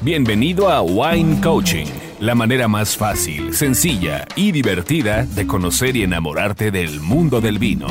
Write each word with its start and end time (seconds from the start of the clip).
Bienvenido 0.00 0.68
a 0.68 0.80
Wine 0.80 1.40
Coaching, 1.40 1.86
la 2.20 2.36
manera 2.36 2.68
más 2.68 2.96
fácil, 2.96 3.52
sencilla 3.52 4.28
y 4.36 4.52
divertida 4.52 5.26
de 5.26 5.44
conocer 5.44 5.96
y 5.96 6.04
enamorarte 6.04 6.70
del 6.70 7.00
mundo 7.00 7.40
del 7.40 7.58
vino. 7.58 7.88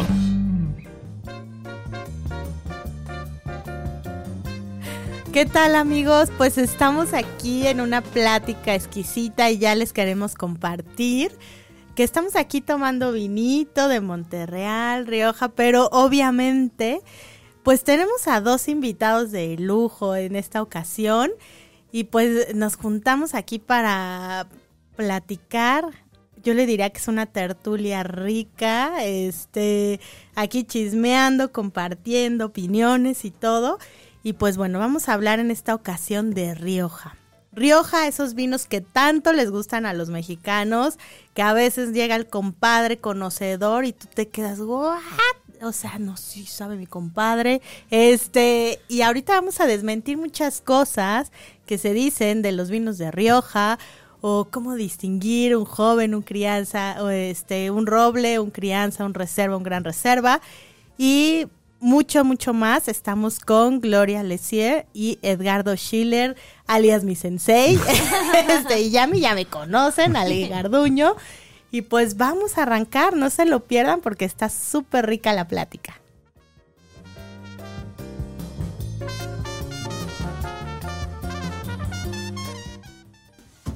¿Qué 5.33 5.46
tal 5.46 5.75
amigos? 5.75 6.29
Pues 6.38 6.57
estamos 6.57 7.13
aquí 7.13 7.67
en 7.67 7.81
una 7.81 8.01
plática 8.01 8.73
exquisita 8.73 9.51
y 9.51 9.57
ya 9.57 9.75
les 9.75 9.91
queremos 9.91 10.33
compartir 10.33 11.33
que 11.93 12.03
estamos 12.03 12.37
aquí 12.37 12.61
tomando 12.61 13.11
vinito 13.11 13.89
de 13.89 13.99
Monterreal, 13.99 15.07
Rioja, 15.07 15.49
pero 15.49 15.89
obviamente 15.91 17.01
pues 17.63 17.83
tenemos 17.83 18.29
a 18.29 18.39
dos 18.39 18.69
invitados 18.69 19.31
de 19.31 19.57
lujo 19.57 20.15
en 20.15 20.37
esta 20.37 20.61
ocasión 20.61 21.31
y 21.98 22.04
pues 22.04 22.54
nos 22.54 22.75
juntamos 22.75 23.34
aquí 23.34 23.58
para 23.58 24.45
platicar. 24.95 25.90
Yo 26.44 26.54
le 26.54 26.67
diría 26.67 26.91
que 26.91 26.99
es 26.99 27.08
una 27.08 27.26
tertulia 27.26 28.04
rica, 28.04 29.04
este, 29.04 29.99
aquí 30.35 30.63
chismeando, 30.63 31.52
compartiendo 31.52 32.45
opiniones 32.45 33.26
y 33.26 33.31
todo. 33.31 33.80
Y 34.21 34.34
pues 34.34 34.57
bueno, 34.57 34.77
vamos 34.77 35.09
a 35.09 35.16
hablar 35.16 35.40
en 35.40 35.49
esta 35.49 35.73
ocasión 35.73 36.35
de 36.35 36.54
Rioja. 36.54 37.16
Rioja, 37.52 38.05
esos 38.05 38.35
vinos 38.35 38.68
que 38.68 38.82
tanto 38.82 39.34
les 39.34 39.49
gustan 39.49 39.88
a 39.88 39.93
los 39.93 40.09
mexicanos, 40.09 40.99
que 41.34 41.41
a 41.41 41.54
veces 41.54 41.93
llega 41.93 42.16
el 42.16 42.27
compadre 42.27 42.99
conocedor 42.99 43.85
y 43.85 43.93
tú 43.93 44.05
te 44.13 44.27
quedas. 44.27 44.59
O 45.61 45.71
sea, 45.71 45.97
no, 45.99 46.17
sí 46.17 46.45
sabe 46.45 46.75
mi 46.75 46.88
compadre. 46.88 47.61
Este, 47.89 48.79
y 48.88 49.02
ahorita 49.02 49.34
vamos 49.34 49.59
a 49.59 49.65
desmentir 49.65 50.17
muchas 50.17 50.61
cosas 50.61 51.31
que 51.65 51.77
se 51.77 51.93
dicen 51.93 52.41
de 52.41 52.52
los 52.52 52.70
vinos 52.70 52.98
de 52.98 53.11
Rioja 53.11 53.79
o 54.21 54.48
cómo 54.49 54.75
distinguir 54.75 55.55
un 55.55 55.65
joven, 55.65 56.15
un 56.15 56.21
crianza, 56.21 56.98
o 57.01 57.09
este, 57.09 57.71
un 57.71 57.85
roble, 57.85 58.40
un 58.40 58.51
crianza, 58.51 59.05
un 59.05 59.13
reserva, 59.13 59.57
un 59.57 59.63
gran 59.63 59.84
reserva. 59.84 60.41
Y 60.98 61.45
mucho, 61.79 62.23
mucho 62.23 62.54
más. 62.54 62.87
Estamos 62.87 63.39
con 63.39 63.79
Gloria 63.79 64.23
Lesier 64.23 64.88
y 64.94 65.19
Edgardo 65.22 65.75
Schiller, 65.75 66.35
alias 66.66 67.03
mi 67.03 67.16
sensei. 67.16 67.79
este, 68.50 68.81
y 68.81 68.89
ya 68.89 69.07
me, 69.07 69.19
ya 69.19 69.35
me 69.35 69.45
conocen, 69.45 70.16
Ali 70.16 70.47
Garduño. 70.47 71.16
Y 71.72 71.84
pues 71.84 72.18
vamos 72.18 72.57
a 72.57 72.63
arrancar, 72.63 73.16
no 73.16 73.29
se 73.29 73.46
lo 73.46 73.66
pierdan 73.66 74.01
porque 74.01 74.25
está 74.25 74.50
súper 74.50 75.06
rica 75.06 75.34
la 75.34 75.47
plática. 75.47 76.00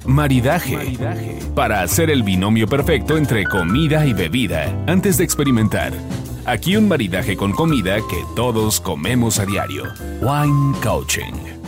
Maridaje. 0.06 0.98
Para 1.54 1.82
hacer 1.82 2.10
el 2.10 2.22
binomio 2.22 2.66
perfecto 2.66 3.16
entre 3.16 3.44
comida 3.44 4.04
y 4.06 4.12
bebida 4.12 4.64
antes 4.86 5.18
de 5.18 5.24
experimentar. 5.24 5.92
Aquí 6.44 6.76
un 6.76 6.88
maridaje 6.88 7.36
con 7.36 7.52
comida 7.52 7.96
que 7.96 8.24
todos 8.34 8.80
comemos 8.80 9.38
a 9.38 9.46
diario. 9.46 9.84
Wine 10.20 10.74
Coaching. 10.82 11.61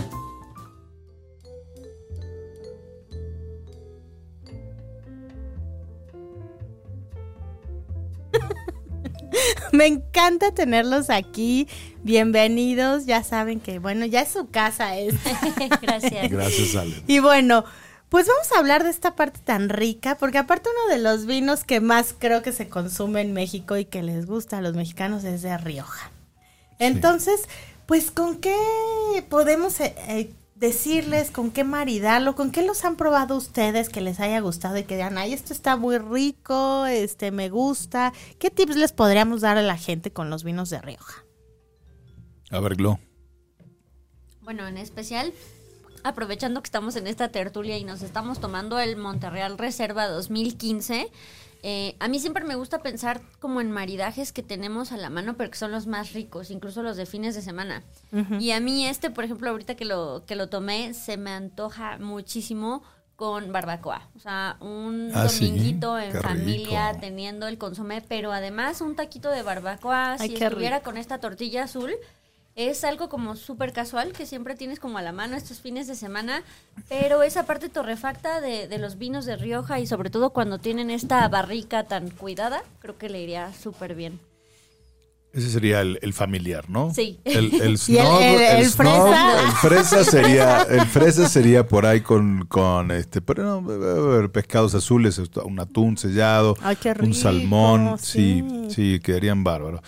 Me 9.78 9.86
encanta 9.86 10.52
tenerlos 10.52 11.10
aquí. 11.10 11.66
Bienvenidos. 12.04 13.06
Ya 13.06 13.24
saben 13.24 13.58
que, 13.58 13.80
bueno, 13.80 14.06
ya 14.06 14.20
es 14.20 14.28
su 14.28 14.48
casa 14.48 14.96
es. 14.96 15.14
Gracias. 15.82 16.30
Gracias, 16.30 16.76
Ale. 16.76 17.02
Y 17.08 17.18
bueno, 17.18 17.64
pues 18.08 18.28
vamos 18.28 18.52
a 18.52 18.60
hablar 18.60 18.84
de 18.84 18.90
esta 18.90 19.16
parte 19.16 19.40
tan 19.42 19.68
rica, 19.68 20.16
porque 20.16 20.38
aparte 20.38 20.68
uno 20.70 20.94
de 20.94 21.02
los 21.02 21.26
vinos 21.26 21.64
que 21.64 21.80
más 21.80 22.14
creo 22.16 22.42
que 22.42 22.52
se 22.52 22.68
consume 22.68 23.22
en 23.22 23.32
México 23.32 23.76
y 23.76 23.84
que 23.84 24.04
les 24.04 24.26
gusta 24.26 24.58
a 24.58 24.60
los 24.60 24.74
mexicanos 24.74 25.24
es 25.24 25.42
de 25.42 25.58
Rioja. 25.58 26.12
Entonces, 26.78 27.42
pues 27.86 28.12
con 28.12 28.36
qué 28.36 28.54
podemos 29.28 29.80
eh, 29.80 29.96
eh, 30.06 30.30
decirles, 30.54 31.30
con 31.30 31.50
qué 31.50 31.64
maridarlo, 31.64 32.34
con 32.34 32.50
qué 32.50 32.62
los 32.62 32.84
han 32.84 32.96
probado 32.96 33.36
ustedes 33.36 33.88
que 33.88 34.00
les 34.00 34.20
haya 34.20 34.40
gustado 34.40 34.76
y 34.78 34.84
que 34.84 34.94
digan, 34.94 35.18
ay, 35.18 35.32
esto 35.32 35.52
está 35.52 35.76
muy 35.76 35.98
rico, 35.98 36.86
este 36.86 37.30
me 37.30 37.48
gusta. 37.48 38.12
¿Qué 38.38 38.50
tips 38.50 38.76
les 38.76 38.92
podríamos 38.92 39.40
dar 39.40 39.58
a 39.58 39.62
la 39.62 39.76
gente 39.76 40.12
con 40.12 40.30
los 40.30 40.44
vinos 40.44 40.70
de 40.70 40.80
Rioja? 40.80 41.24
A 42.50 42.60
ver, 42.60 42.76
Glo. 42.76 42.98
Bueno, 44.42 44.66
en 44.66 44.76
especial, 44.76 45.32
aprovechando 46.04 46.62
que 46.62 46.68
estamos 46.68 46.96
en 46.96 47.06
esta 47.06 47.30
tertulia 47.30 47.78
y 47.78 47.84
nos 47.84 48.02
estamos 48.02 48.38
tomando 48.38 48.78
el 48.78 48.96
Monterreal 48.96 49.58
Reserva 49.58 50.06
2015, 50.06 51.10
eh, 51.66 51.96
a 51.98 52.08
mí 52.08 52.18
siempre 52.18 52.44
me 52.44 52.56
gusta 52.56 52.82
pensar 52.82 53.22
como 53.40 53.62
en 53.62 53.70
maridajes 53.70 54.32
que 54.32 54.42
tenemos 54.42 54.92
a 54.92 54.98
la 54.98 55.08
mano, 55.08 55.34
pero 55.38 55.50
que 55.50 55.56
son 55.56 55.72
los 55.72 55.86
más 55.86 56.12
ricos, 56.12 56.50
incluso 56.50 56.82
los 56.82 56.98
de 56.98 57.06
fines 57.06 57.34
de 57.34 57.40
semana. 57.40 57.82
Y 58.38 58.50
a 58.50 58.60
mí 58.60 58.86
este, 58.86 59.08
por 59.10 59.24
ejemplo, 59.24 59.48
ahorita 59.50 59.74
que 59.74 59.86
lo, 59.86 60.24
que 60.26 60.36
lo 60.36 60.50
tomé, 60.50 60.92
se 60.92 61.16
me 61.16 61.30
antoja 61.30 61.96
muchísimo 61.98 62.82
con 63.16 63.50
barbacoa. 63.52 64.08
O 64.14 64.18
sea, 64.18 64.56
un 64.60 65.10
Ah, 65.14 65.28
sí, 65.28 65.46
dominguito 65.46 65.98
en 65.98 66.12
familia, 66.20 66.88
rico. 66.90 67.00
teniendo 67.00 67.46
el 67.48 67.56
consomé, 67.58 68.02
pero 68.02 68.32
además 68.32 68.80
un 68.82 68.94
taquito 68.94 69.30
de 69.30 69.42
barbacoa, 69.42 70.16
Ay, 70.18 70.28
si 70.28 70.34
estuviera 70.34 70.78
rico. 70.80 70.90
con 70.90 70.98
esta 70.98 71.18
tortilla 71.18 71.64
azul, 71.64 71.92
es 72.56 72.84
algo 72.84 73.08
como 73.08 73.34
súper 73.36 73.72
casual 73.72 74.12
que 74.12 74.26
siempre 74.26 74.54
tienes 74.54 74.78
como 74.78 74.98
a 74.98 75.02
la 75.02 75.12
mano 75.12 75.36
estos 75.36 75.60
fines 75.60 75.86
de 75.88 75.96
semana, 75.96 76.42
pero 76.88 77.22
esa 77.22 77.46
parte 77.46 77.68
torrefacta 77.68 78.40
de, 78.40 78.68
de 78.68 78.78
los 78.78 78.96
vinos 78.98 79.24
de 79.26 79.36
Rioja 79.36 79.80
y 79.80 79.86
sobre 79.86 80.10
todo 80.10 80.30
cuando 80.30 80.58
tienen 80.58 80.90
esta 80.90 81.26
barrica 81.28 81.84
tan 81.84 82.10
cuidada, 82.10 82.62
creo 82.78 82.96
que 82.96 83.08
le 83.08 83.20
iría 83.20 83.52
súper 83.52 83.94
bien. 83.94 84.20
Ese 85.32 85.50
sería 85.50 85.80
el, 85.80 85.98
el 86.00 86.12
familiar, 86.12 86.70
¿no? 86.70 86.94
Sí. 86.94 87.18
El, 87.24 87.52
el 87.54 87.60
el- 87.62 87.78
snob, 87.78 88.20
el- 88.22 88.40
el 88.40 88.70
snob, 88.70 88.84
fresa. 88.86 89.40
el 89.40 89.52
fresa 89.56 90.04
sería, 90.04 90.62
el 90.62 90.86
fresa 90.86 91.28
sería 91.28 91.66
por 91.66 91.86
ahí 91.86 92.02
con, 92.02 92.46
con 92.46 92.92
este, 92.92 93.20
pero 93.20 93.60
no, 93.60 94.30
pescados 94.30 94.76
azules, 94.76 95.20
un 95.44 95.58
atún 95.58 95.98
sellado, 95.98 96.56
Ay, 96.62 96.76
qué 96.76 96.94
un 97.00 97.14
salmón, 97.14 97.98
sí, 97.98 98.44
sí. 98.48 98.70
sí, 98.70 99.00
quedarían 99.02 99.42
bárbaros. 99.42 99.80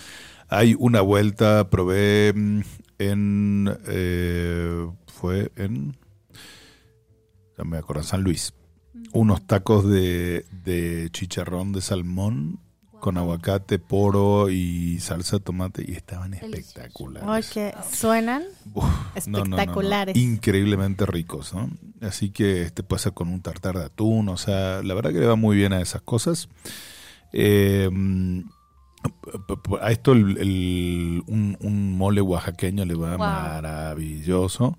Hay 0.49 0.77
una 0.79 1.01
vuelta, 1.01 1.69
probé 1.71 2.33
mm, 2.35 2.61
en, 2.99 3.79
eh, 3.89 4.89
fue 5.07 5.51
en, 5.57 5.97
ya 7.59 7.65
me 7.65 7.79
acuerdo, 7.79 8.03
San 8.03 8.23
Luis, 8.23 8.55
unos 9.13 9.47
tacos 9.47 9.89
de, 9.89 10.45
de 10.65 11.09
chicharrón 11.11 11.73
de 11.73 11.81
salmón 11.81 12.61
con 13.01 13.19
aguacate, 13.19 13.79
poro 13.79 14.49
y 14.51 14.99
salsa 15.01 15.37
de 15.37 15.45
tomate 15.45 15.85
y 15.87 15.93
estaban 15.93 16.31
Delicioso. 16.31 16.57
espectaculares. 16.57 17.51
Que 17.51 17.75
suenan 17.93 18.43
Uf, 18.75 18.85
no, 18.85 19.39
no, 19.39 19.45
no, 19.45 19.45
no. 19.45 19.57
espectaculares. 19.57 20.17
Increíblemente 20.17 21.07
ricos, 21.07 21.53
¿no? 21.55 21.71
Así 22.01 22.31
que 22.31 22.63
este 22.63 22.83
puede 22.83 23.03
ser 23.03 23.13
con 23.13 23.29
un 23.29 23.43
tartar 23.43 23.77
de 23.79 23.85
atún, 23.85 24.29
o 24.29 24.37
sea, 24.37 24.83
la 24.83 24.95
verdad 24.95 25.13
que 25.13 25.21
le 25.21 25.27
va 25.27 25.37
muy 25.37 25.57
bien 25.57 25.73
a 25.73 25.81
esas 25.83 26.03
cosas. 26.03 26.49
Eh, 27.33 27.91
a 29.81 29.91
esto 29.93 30.13
el- 30.13 30.39
el- 30.39 31.23
un, 31.27 31.57
un 31.61 31.97
mole 31.97 32.21
oaxaqueño 32.21 32.85
le 32.85 32.95
va 32.95 33.17
Wow. 33.17 33.27
maravilloso. 33.27 34.77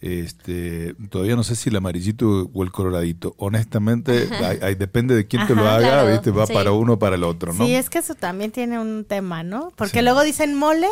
Este, 0.00 0.94
todavía 1.10 1.36
no 1.36 1.42
sé 1.42 1.56
si 1.56 1.70
el 1.70 1.76
amarillito 1.76 2.50
o 2.52 2.62
el 2.62 2.70
coloradito. 2.70 3.34
Honestamente, 3.38 4.28
hay- 4.44 4.58
hay- 4.60 4.74
depende 4.74 5.14
de 5.14 5.26
quién 5.26 5.46
te 5.46 5.54
lo 5.54 5.66
haga, 5.68 5.78
claro, 5.88 6.10
¿viste? 6.12 6.30
Va 6.30 6.46
sí. 6.46 6.52
para 6.52 6.72
uno 6.72 6.94
o 6.94 6.98
para 6.98 7.16
el 7.16 7.24
otro, 7.24 7.54
¿no? 7.54 7.64
Sí, 7.64 7.74
es 7.74 7.88
que 7.88 7.98
eso 7.98 8.14
también 8.14 8.50
tiene 8.52 8.78
un 8.78 9.04
tema, 9.06 9.42
¿no? 9.42 9.72
Porque 9.74 9.98
Sí. 10.00 10.04
luego 10.04 10.22
dicen 10.22 10.54
mole 10.54 10.88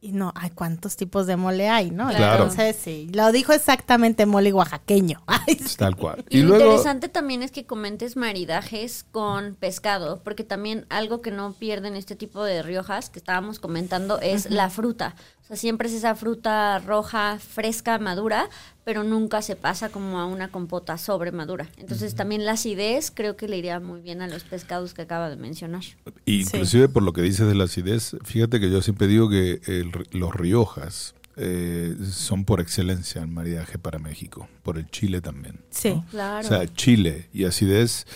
y 0.00 0.12
no, 0.12 0.32
ay, 0.36 0.50
¿cuántos 0.50 0.96
tipos 0.96 1.26
de 1.26 1.36
mole 1.36 1.68
hay, 1.68 1.90
no? 1.90 2.08
Claro. 2.08 2.44
Entonces, 2.44 2.76
sí, 2.76 3.10
lo 3.12 3.32
dijo 3.32 3.52
exactamente 3.52 4.26
mole 4.26 4.52
oaxaqueño. 4.52 5.22
Ay, 5.26 5.56
sí. 5.56 5.76
Tal 5.76 5.96
cual. 5.96 6.24
Y, 6.28 6.38
Y, 6.38 6.42
lo 6.42 6.50
luego, 6.50 6.64
interesante 6.64 7.08
también 7.08 7.42
es 7.42 7.50
que 7.50 7.66
comentes 7.66 8.16
maridajes 8.16 9.04
con 9.10 9.56
pescado, 9.56 10.20
porque 10.22 10.44
también 10.44 10.86
algo 10.88 11.20
que 11.20 11.32
no 11.32 11.52
pierden 11.52 11.96
este 11.96 12.14
tipo 12.14 12.44
de 12.44 12.62
riojas 12.62 13.10
que 13.10 13.18
estábamos 13.18 13.58
comentando 13.58 14.20
es 14.20 14.50
la 14.50 14.70
fruta. 14.70 15.16
O 15.48 15.52
sea, 15.52 15.56
siempre 15.56 15.88
es 15.88 15.94
esa 15.94 16.14
fruta 16.14 16.78
roja, 16.80 17.38
fresca, 17.38 17.98
madura, 17.98 18.50
pero 18.84 19.02
nunca 19.02 19.40
se 19.40 19.56
pasa 19.56 19.88
como 19.88 20.18
a 20.20 20.26
una 20.26 20.48
compota 20.48 20.98
sobre 20.98 21.32
madura. 21.32 21.70
Entonces 21.78 22.14
también 22.14 22.44
la 22.44 22.52
acidez 22.52 23.10
creo 23.10 23.34
que 23.34 23.48
le 23.48 23.56
iría 23.56 23.80
muy 23.80 24.02
bien 24.02 24.20
a 24.20 24.26
los 24.28 24.44
pescados 24.44 24.92
que 24.92 25.00
acaba 25.02 25.30
de 25.30 25.36
mencionar. 25.36 25.82
Inclusive 26.26 26.90
por 26.90 27.02
lo 27.02 27.14
que 27.14 27.22
dices 27.22 27.46
de 27.48 27.54
la 27.54 27.64
acidez, 27.64 28.14
fíjate 28.24 28.60
que 28.60 28.70
yo 28.70 28.82
siempre 28.82 29.06
digo 29.06 29.30
que 29.30 29.60
el- 29.66 29.90
los 30.12 30.34
Riojas 30.34 31.14
eh, 31.40 31.96
son 32.10 32.44
por 32.44 32.60
excelencia 32.60 33.22
el 33.22 33.28
maridaje 33.28 33.78
para 33.78 33.98
México, 33.98 34.48
por 34.62 34.76
el 34.76 34.90
Chile 34.90 35.20
también. 35.22 35.60
Sí. 35.70 36.02
Claro. 36.10 36.44
O 36.44 36.48
sea, 36.48 36.66
Chile 36.74 37.28
y 37.32 37.44
acidez 37.44 38.06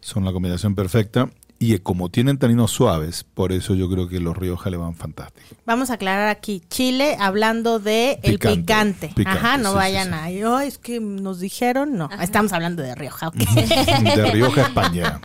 son 0.00 0.24
la 0.24 0.32
combinación 0.32 0.74
perfecta 0.74 1.30
Y 1.62 1.78
como 1.80 2.08
tienen 2.08 2.38
taninos 2.38 2.70
suaves, 2.70 3.22
por 3.22 3.52
eso 3.52 3.74
yo 3.74 3.90
creo 3.90 4.08
que 4.08 4.18
los 4.18 4.34
Rioja 4.34 4.70
le 4.70 4.78
van 4.78 4.94
fantástico. 4.94 5.46
Vamos 5.66 5.90
a 5.90 5.94
aclarar 5.94 6.28
aquí, 6.30 6.62
Chile 6.70 7.18
hablando 7.20 7.78
de 7.78 8.18
el 8.22 8.38
Picante, 8.38 8.56
picante. 8.62 9.08
picante, 9.14 9.38
Ajá, 9.38 9.58
no 9.58 9.72
sí, 9.72 9.76
vayan 9.76 10.04
sí, 10.06 10.10
sí. 10.10 10.18
a, 10.18 10.24
"Ay, 10.24 10.42
"Oh, 10.44 10.58
es 10.60 10.78
que 10.78 11.00
nos 11.00 11.38
dijeron, 11.38 11.98
no, 11.98 12.08
estamos 12.22 12.54
hablando 12.54 12.82
de 12.82 12.94
Rioja, 12.94 13.28
ok. 13.28 13.34
De 13.36 14.30
Rioja, 14.32 14.62
España. 14.62 15.20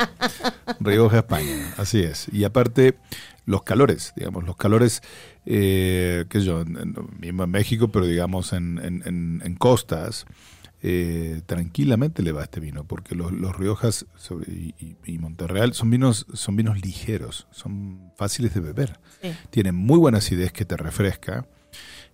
Rioja, 0.82 1.20
España, 1.20 1.74
así 1.78 2.02
es. 2.02 2.28
Y 2.34 2.44
aparte, 2.44 2.98
los 3.46 3.64
calores, 3.64 4.12
digamos, 4.18 4.44
los 4.44 4.58
calores, 4.58 5.04
eh, 5.46 6.26
qué 6.30 6.40
sé 6.40 6.46
yo, 6.48 6.62
en, 6.62 6.76
en- 6.78 6.96
mismo 7.18 7.46
en 7.46 7.52
México, 7.52 7.88
pero 7.88 8.06
digamos 8.08 8.52
en, 8.52 8.78
en- 8.84 9.04
en- 9.06 9.42
en 9.46 9.56
costas, 9.56 10.26
eh, 10.88 11.42
tranquilamente 11.48 12.22
le 12.22 12.32
va 12.32 12.44
este 12.44 12.60
vino, 12.60 12.84
porque 12.84 13.16
los, 13.16 13.32
los 13.32 13.56
Riojas 13.56 14.06
sobre- 14.16 14.52
y, 14.52 14.76
y- 14.78 14.96
y 15.06 15.18
Monterreal 15.18 15.74
son 15.74 15.90
vinos, 15.90 16.28
son 16.34 16.56
vinos 16.56 16.80
ligeros, 16.80 17.48
son 17.50 18.12
fáciles 18.16 18.54
de 18.54 18.60
beber. 18.60 19.00
Sí. 19.20 19.32
Tienen 19.50 19.74
muy 19.74 19.98
buena 19.98 20.20
acidez 20.20 20.52
que 20.54 20.64
te 20.64 20.78
refresca. 20.78 21.48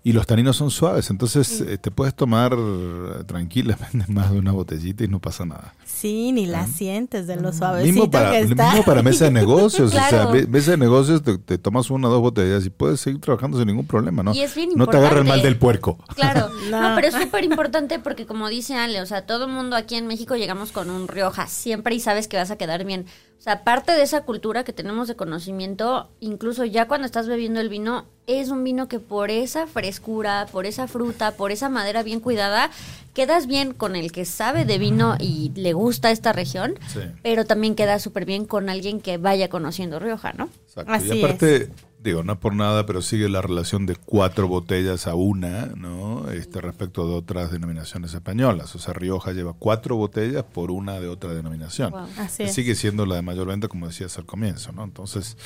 Y 0.04 0.14
los 0.14 0.26
taninos 0.26 0.58
son 0.58 0.72
suaves, 0.72 1.12
entonces 1.12 1.62
eh, 1.62 1.78
te 1.78 1.92
puedes 1.92 2.16
tomar 2.16 2.54
eh, 2.58 3.24
tranquilamente 3.28 4.04
más 4.12 4.32
de 4.32 4.40
una 4.40 4.52
botellita 4.52 5.04
y 5.04 5.08
no 5.08 5.20
pasa 5.20 5.46
nada. 5.46 5.76
Sí, 5.86 6.32
ni 6.32 6.48
la 6.48 6.66
sientes 6.66 7.28
de 7.28 7.36
lo 7.36 7.54
suavecito 7.54 7.94
Mismo 7.94 8.10
para, 8.10 8.32
que 8.32 8.40
está. 8.40 8.70
mismo 8.70 8.84
para 8.84 9.04
mesa 9.04 9.26
de 9.26 9.32
negocios. 9.32 9.94
O 9.94 9.96
sea, 9.96 10.28
mesa 10.50 10.72
de 10.72 10.78
negocios 10.78 11.22
te, 11.22 11.38
te 11.38 11.60
tomas 11.60 11.92
una 11.92 12.08
o 12.08 12.12
dos 12.12 12.22
botellas 12.22 12.66
y 12.66 12.72
puedes 12.72 13.00
seguir 13.00 13.22
trabajando 13.22 13.60
sin 13.60 13.68
ningún 13.68 13.86
problema, 13.86 14.24
¿no? 14.24 14.34
Y 14.34 14.42
es 14.42 14.56
bien 14.56 14.72
no 14.76 14.88
te 14.88 14.98
agarra 14.98 15.20
el 15.20 15.26
mal 15.28 15.44
del 15.44 15.58
puerco. 15.58 16.00
Claro, 16.16 16.50
No. 16.72 16.82
no, 16.82 16.96
pero 16.96 17.08
es 17.08 17.14
súper 17.14 17.44
importante 17.44 18.00
porque 18.00 18.26
como 18.26 18.50
dice 18.50 18.74
Ale, 18.74 19.02
o 19.02 19.06
sea, 19.06 19.28
todo 19.28 19.46
el 19.46 19.52
mundo 19.52 19.76
aquí 19.76 19.96
en 19.96 20.08
México 20.08 20.36
llegamos 20.36 20.72
con 20.72 20.90
un 20.90 21.08
Rioja 21.08 21.46
siempre 21.46 21.94
y 21.94 22.00
sabes 22.00 22.28
que 22.28 22.38
vas 22.38 22.50
a 22.50 22.56
quedar 22.56 22.84
bien. 22.86 23.06
O 23.42 23.44
sea, 23.44 23.64
parte 23.64 23.94
de 23.94 24.04
esa 24.04 24.22
cultura 24.22 24.64
que 24.64 24.72
tenemos 24.72 25.08
de 25.08 25.16
conocimiento, 25.16 26.12
incluso 26.20 26.64
ya 26.64 26.88
cuando 26.88 27.08
estás 27.08 27.28
bebiendo 27.28 27.60
el 27.60 27.70
vino, 27.70 28.06
es 28.28 28.50
un 28.50 28.64
vino 28.64 28.88
que 28.88 29.00
por 29.00 29.32
esa 29.32 29.66
frescura, 29.66 30.46
por 30.52 30.68
esa 30.68 30.88
fruta, 30.88 31.32
por 31.32 31.52
esa 31.52 31.68
madera 31.68 32.04
bien 32.04 32.20
cuidada, 32.20 32.70
quedas 33.16 33.48
bien 33.48 33.74
con 33.74 33.96
el 33.96 34.12
que 34.12 34.26
sabe 34.26 34.64
de 34.64 34.78
vino 34.78 35.16
y 35.20 35.52
le 35.56 35.74
gusta 35.74 36.12
esta 36.12 36.34
región, 36.34 36.76
Sí. 36.94 37.00
pero 37.24 37.44
también 37.44 37.74
queda 37.74 37.98
súper 37.98 38.26
bien 38.26 38.46
con 38.46 38.70
alguien 38.70 39.02
que 39.02 39.18
vaya 39.18 39.50
conociendo 39.50 39.98
Rioja, 39.98 40.34
¿no? 40.34 40.48
Exacto. 40.68 40.94
Así 40.94 41.12
y 41.20 41.24
aparte, 41.24 41.70
digo, 42.04 42.24
no 42.24 42.40
por 42.40 42.56
nada, 42.56 42.86
pero 42.86 43.02
sigue 43.02 43.30
la 43.30 43.42
relación 43.42 43.86
de 43.86 43.96
cuatro 43.96 44.48
botellas 44.48 45.08
a 45.08 45.16
una, 45.16 45.68
¿no? 45.76 46.30
Este, 46.32 46.62
respecto 46.62 47.08
de 47.08 47.14
otras 47.16 47.52
denominaciones 47.52 48.14
españolas. 48.14 48.76
O 48.76 48.80
sea, 48.80 48.94
Rioja 48.94 49.32
lleva 49.34 49.54
cuatro 49.54 49.96
botellas 49.96 50.44
por 50.44 50.72
una 50.72 51.00
de 51.00 51.08
otra 51.08 51.34
denominación. 51.34 51.92
Wow. 51.92 52.08
Así 52.18 52.44
es. 52.44 52.54
Sigue 52.54 52.76
siendo 52.76 53.06
la 53.06 53.16
de 53.16 53.22
mayor 53.22 53.48
venta, 53.48 53.68
como 53.68 53.88
decías 53.88 54.18
al 54.18 54.26
comienzo, 54.26 54.72
¿no? 54.72 54.84
Entonces, 54.84 55.38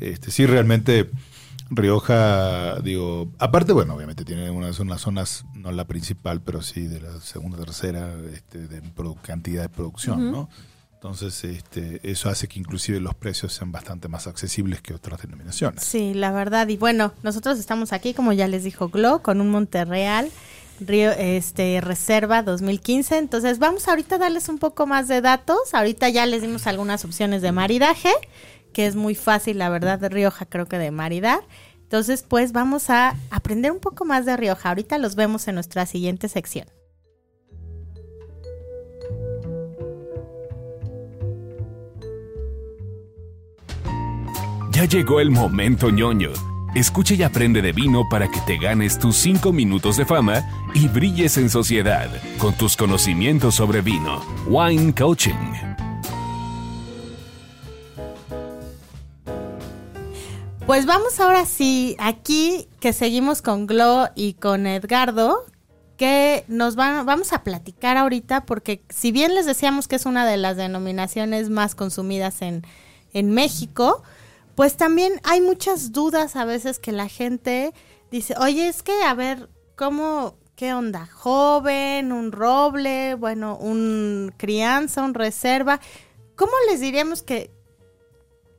este, 0.00 0.30
sí, 0.30 0.46
realmente 0.46 1.10
Rioja, 1.70 2.80
digo, 2.80 3.30
aparte, 3.38 3.72
bueno, 3.72 3.94
obviamente 3.94 4.24
tiene 4.24 4.50
unas, 4.50 4.80
unas 4.80 5.00
zonas, 5.00 5.44
no 5.54 5.70
la 5.70 5.86
principal, 5.86 6.40
pero 6.40 6.62
sí 6.62 6.86
de 6.86 7.00
la 7.00 7.20
segunda, 7.20 7.58
tercera, 7.58 8.14
este, 8.32 8.66
de 8.68 8.82
cantidad 9.22 9.62
de 9.62 9.68
producción, 9.68 10.30
¿no? 10.30 10.48
Entonces, 10.98 11.44
este, 11.44 12.00
eso 12.02 12.28
hace 12.28 12.48
que 12.48 12.58
inclusive 12.58 12.98
los 12.98 13.14
precios 13.14 13.52
sean 13.52 13.70
bastante 13.70 14.08
más 14.08 14.26
accesibles 14.26 14.82
que 14.82 14.94
otras 14.94 15.22
denominaciones. 15.22 15.84
Sí, 15.84 16.12
la 16.12 16.32
verdad. 16.32 16.66
Y 16.66 16.76
bueno, 16.76 17.12
nosotros 17.22 17.60
estamos 17.60 17.92
aquí, 17.92 18.14
como 18.14 18.32
ya 18.32 18.48
les 18.48 18.64
dijo 18.64 18.88
Glo, 18.88 19.22
con 19.22 19.40
un 19.40 19.48
Monterreal 19.48 20.28
Río, 20.80 21.12
este, 21.12 21.80
Reserva 21.80 22.42
2015. 22.42 23.16
Entonces, 23.16 23.60
vamos 23.60 23.86
ahorita 23.86 24.16
a 24.16 24.18
darles 24.18 24.48
un 24.48 24.58
poco 24.58 24.88
más 24.88 25.06
de 25.06 25.20
datos. 25.20 25.72
Ahorita 25.72 26.08
ya 26.08 26.26
les 26.26 26.42
dimos 26.42 26.66
algunas 26.66 27.04
opciones 27.04 27.42
de 27.42 27.52
maridaje, 27.52 28.10
que 28.72 28.88
es 28.88 28.96
muy 28.96 29.14
fácil, 29.14 29.58
la 29.58 29.68
verdad, 29.68 30.00
de 30.00 30.08
Rioja 30.08 30.46
creo 30.46 30.66
que 30.66 30.78
de 30.78 30.90
maridar. 30.90 31.42
Entonces, 31.84 32.24
pues 32.26 32.50
vamos 32.50 32.90
a 32.90 33.14
aprender 33.30 33.70
un 33.70 33.78
poco 33.78 34.04
más 34.04 34.26
de 34.26 34.36
Rioja. 34.36 34.70
Ahorita 34.70 34.98
los 34.98 35.14
vemos 35.14 35.46
en 35.46 35.54
nuestra 35.54 35.86
siguiente 35.86 36.28
sección. 36.28 36.66
Ya 44.78 44.84
llegó 44.84 45.18
el 45.18 45.32
momento 45.32 45.90
ñoño. 45.90 46.30
Escucha 46.72 47.14
y 47.14 47.24
aprende 47.24 47.62
de 47.62 47.72
vino 47.72 48.08
para 48.08 48.30
que 48.30 48.38
te 48.42 48.58
ganes 48.58 48.96
tus 48.96 49.16
5 49.16 49.52
minutos 49.52 49.96
de 49.96 50.06
fama 50.06 50.48
y 50.72 50.86
brilles 50.86 51.36
en 51.36 51.50
sociedad 51.50 52.08
con 52.38 52.54
tus 52.54 52.76
conocimientos 52.76 53.56
sobre 53.56 53.80
vino. 53.80 54.22
Wine 54.46 54.94
Coaching. 54.94 55.34
Pues 60.64 60.86
vamos 60.86 61.18
ahora 61.18 61.44
sí, 61.44 61.96
aquí 61.98 62.68
que 62.78 62.92
seguimos 62.92 63.42
con 63.42 63.66
Glo 63.66 64.10
y 64.14 64.34
con 64.34 64.68
Edgardo, 64.68 65.44
que 65.96 66.44
nos 66.46 66.76
van, 66.76 67.04
vamos 67.04 67.32
a 67.32 67.42
platicar 67.42 67.96
ahorita, 67.96 68.46
porque 68.46 68.84
si 68.90 69.10
bien 69.10 69.34
les 69.34 69.44
decíamos 69.44 69.88
que 69.88 69.96
es 69.96 70.06
una 70.06 70.24
de 70.24 70.36
las 70.36 70.56
denominaciones 70.56 71.50
más 71.50 71.74
consumidas 71.74 72.42
en, 72.42 72.64
en 73.12 73.32
México, 73.32 74.04
pues 74.58 74.76
también 74.76 75.20
hay 75.22 75.40
muchas 75.40 75.92
dudas 75.92 76.34
a 76.34 76.44
veces 76.44 76.80
que 76.80 76.90
la 76.90 77.08
gente 77.08 77.72
dice, 78.10 78.34
oye, 78.40 78.66
es 78.66 78.82
que, 78.82 79.04
a 79.04 79.14
ver, 79.14 79.48
¿cómo, 79.76 80.34
qué 80.56 80.74
onda? 80.74 81.06
¿Joven, 81.06 82.10
un 82.10 82.32
roble, 82.32 83.14
bueno, 83.14 83.56
un 83.56 84.34
crianza, 84.36 85.04
un 85.04 85.14
reserva? 85.14 85.78
¿Cómo 86.34 86.50
les 86.68 86.80
diríamos 86.80 87.22
que, 87.22 87.52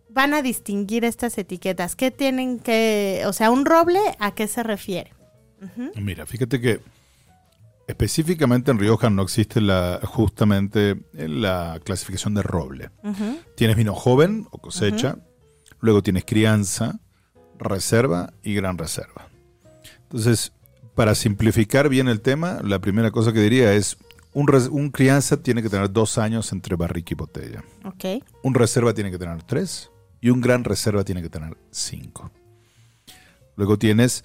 van 0.07 0.33
a 0.33 0.41
distinguir 0.41 1.03
estas 1.03 1.37
etiquetas? 1.37 1.97
¿Qué 1.97 2.11
tienen 2.11 2.59
que, 2.59 3.23
o 3.25 3.33
sea, 3.33 3.51
un 3.51 3.65
roble, 3.65 3.99
¿a 4.19 4.33
qué 4.33 4.47
se 4.47 4.63
refiere? 4.63 5.11
Mira, 5.95 6.25
fíjate 6.25 6.61
que 6.61 6.79
específicamente 7.87 8.71
en 8.71 8.79
Rioja 8.79 9.09
no 9.09 9.21
existe 9.21 9.59
la 9.59 9.99
justamente 10.01 10.95
la 11.11 11.81
clasificación 11.83 12.35
de 12.35 12.41
roble. 12.41 12.89
Tienes 13.57 13.75
vino 13.75 13.93
joven 13.93 14.47
o 14.51 14.59
cosecha, 14.59 15.17
luego 15.79 16.01
tienes 16.03 16.25
crianza, 16.25 16.99
reserva 17.57 18.33
y 18.43 18.53
gran 18.53 18.77
reserva. 18.77 19.27
Entonces, 20.03 20.53
para 20.95 21.15
simplificar 21.15 21.89
bien 21.89 22.07
el 22.07 22.21
tema, 22.21 22.59
la 22.63 22.79
primera 22.79 23.11
cosa 23.11 23.31
que 23.31 23.41
diría 23.41 23.73
es, 23.73 23.97
un, 24.33 24.91
crianza 24.91 25.41
tiene 25.41 25.61
que 25.61 25.69
tener 25.69 25.91
dos 25.91 26.17
años 26.17 26.51
entre 26.51 26.75
barrica 26.75 27.09
y 27.13 27.15
botella. 27.15 27.63
Ok, 27.83 28.23
Un 28.43 28.53
reserva 28.53 28.93
tiene 28.93 29.11
que 29.11 29.17
tener 29.17 29.41
tres 29.43 29.91
y 30.21 30.29
un 30.29 30.41
gran 30.41 30.63
reserva 30.63 31.03
tiene 31.03 31.21
que 31.21 31.29
tener 31.29 31.57
cinco. 31.71 32.31
Luego 33.55 33.77
tienes 33.77 34.23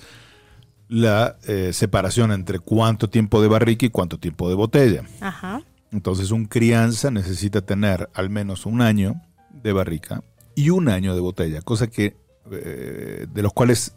la 0.89 1.39
eh, 1.47 1.73
separación 1.73 2.33
entre 2.33 2.59
cuánto 2.59 3.09
tiempo 3.09 3.41
de 3.41 3.49
barrica 3.49 3.87
y 3.87 3.91
cuánto 3.91 4.19
tiempo 4.19 4.49
de 4.49 4.55
botella. 4.55 5.03
ajá, 5.21 5.63
Entonces 5.91 6.31
un 6.31 6.45
crianza 6.47 7.11
necesita 7.11 7.63
tener 7.63 8.11
al 8.15 8.31
menos 8.31 8.67
un 8.67 8.81
año 8.81 9.21
de 9.51 9.73
barrica 9.73 10.23
y 10.55 10.71
un 10.71 10.89
año 10.89 11.15
de 11.15 11.21
botella, 11.21 11.63
cosa 11.63 11.89
que 11.89 12.17
eh, 12.51 13.27
de 13.33 13.43
los 13.43 13.53
cuales 13.53 13.95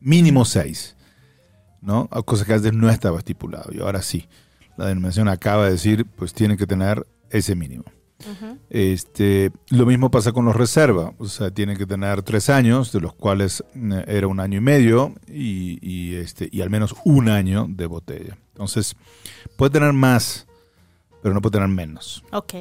mínimo 0.00 0.44
seis, 0.44 0.96
¿no? 1.80 2.08
Cosa 2.24 2.44
que 2.44 2.54
antes 2.54 2.72
no 2.72 2.90
estaba 2.90 3.18
estipulado 3.18 3.70
y 3.72 3.80
ahora 3.80 4.02
sí. 4.02 4.28
La 4.76 4.86
denominación 4.86 5.28
acaba 5.28 5.66
de 5.66 5.72
decir, 5.72 6.06
pues 6.06 6.32
tiene 6.32 6.56
que 6.56 6.66
tener 6.66 7.06
ese 7.30 7.54
mínimo. 7.54 7.84
Este, 8.68 9.50
lo 9.70 9.86
mismo 9.86 10.10
pasa 10.10 10.32
con 10.32 10.44
los 10.44 10.54
reservas, 10.54 11.12
o 11.18 11.26
sea, 11.26 11.50
tienen 11.50 11.76
que 11.76 11.86
tener 11.86 12.22
tres 12.22 12.50
años, 12.50 12.92
de 12.92 13.00
los 13.00 13.14
cuales 13.14 13.64
eh, 13.74 14.04
era 14.06 14.26
un 14.26 14.40
año 14.40 14.58
y 14.58 14.60
medio, 14.60 15.14
y, 15.26 15.78
y, 15.80 16.16
este, 16.16 16.48
y 16.52 16.60
al 16.60 16.70
menos 16.70 16.94
un 17.04 17.28
año 17.28 17.66
de 17.68 17.86
botella. 17.86 18.36
Entonces, 18.52 18.94
puede 19.56 19.70
tener 19.70 19.92
más, 19.92 20.46
pero 21.22 21.34
no 21.34 21.40
puede 21.40 21.54
tener 21.54 21.68
menos. 21.68 22.22
ok, 22.32 22.54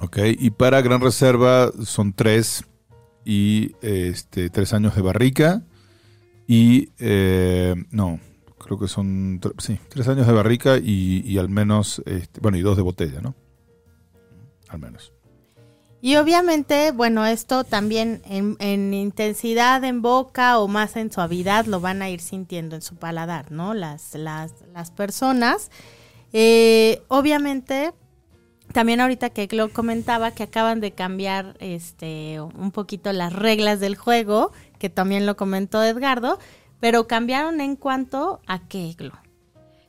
¿ok? 0.00 0.18
Y 0.38 0.50
para 0.50 0.80
gran 0.82 1.00
reserva 1.00 1.70
son 1.84 2.12
tres 2.12 2.64
y 3.24 3.72
este, 3.82 4.50
tres 4.50 4.72
años 4.72 4.94
de 4.96 5.02
barrica, 5.02 5.62
y 6.46 6.90
eh, 6.98 7.74
no, 7.90 8.20
creo 8.58 8.78
que 8.78 8.88
son 8.88 9.40
sí, 9.58 9.78
tres 9.88 10.08
años 10.08 10.26
de 10.26 10.32
barrica 10.32 10.78
y, 10.78 11.22
y 11.24 11.38
al 11.38 11.48
menos, 11.48 12.02
este, 12.06 12.40
bueno, 12.40 12.58
y 12.58 12.62
dos 12.62 12.76
de 12.76 12.82
botella, 12.82 13.20
¿no? 13.20 13.34
Al 14.68 14.78
menos. 14.78 15.12
Y 16.04 16.16
obviamente, 16.16 16.90
bueno, 16.90 17.24
esto 17.24 17.62
también 17.62 18.22
en, 18.24 18.56
en 18.58 18.92
intensidad 18.92 19.84
en 19.84 20.02
boca 20.02 20.58
o 20.58 20.66
más 20.66 20.96
en 20.96 21.12
suavidad 21.12 21.66
lo 21.66 21.80
van 21.80 22.02
a 22.02 22.10
ir 22.10 22.20
sintiendo 22.20 22.74
en 22.74 22.82
su 22.82 22.96
paladar, 22.96 23.52
¿no? 23.52 23.72
Las, 23.72 24.14
las, 24.14 24.52
las 24.74 24.90
personas. 24.90 25.70
Eh, 26.32 27.02
obviamente, 27.06 27.92
también 28.72 29.00
ahorita 29.00 29.30
que 29.30 29.48
lo 29.52 29.72
comentaba 29.72 30.30
que 30.32 30.44
acaban 30.44 30.80
de 30.80 30.92
cambiar 30.92 31.56
este 31.60 32.40
un 32.40 32.70
poquito 32.70 33.12
las 33.12 33.32
reglas 33.32 33.80
del 33.80 33.96
juego, 33.96 34.52
que 34.78 34.90
también 34.90 35.26
lo 35.26 35.36
comentó 35.36 35.82
Edgardo, 35.82 36.38
pero 36.80 37.06
cambiaron 37.06 37.60
en 37.60 37.76
cuanto 37.76 38.40
a 38.46 38.66
qué, 38.68 38.94
Glo. 38.96 39.12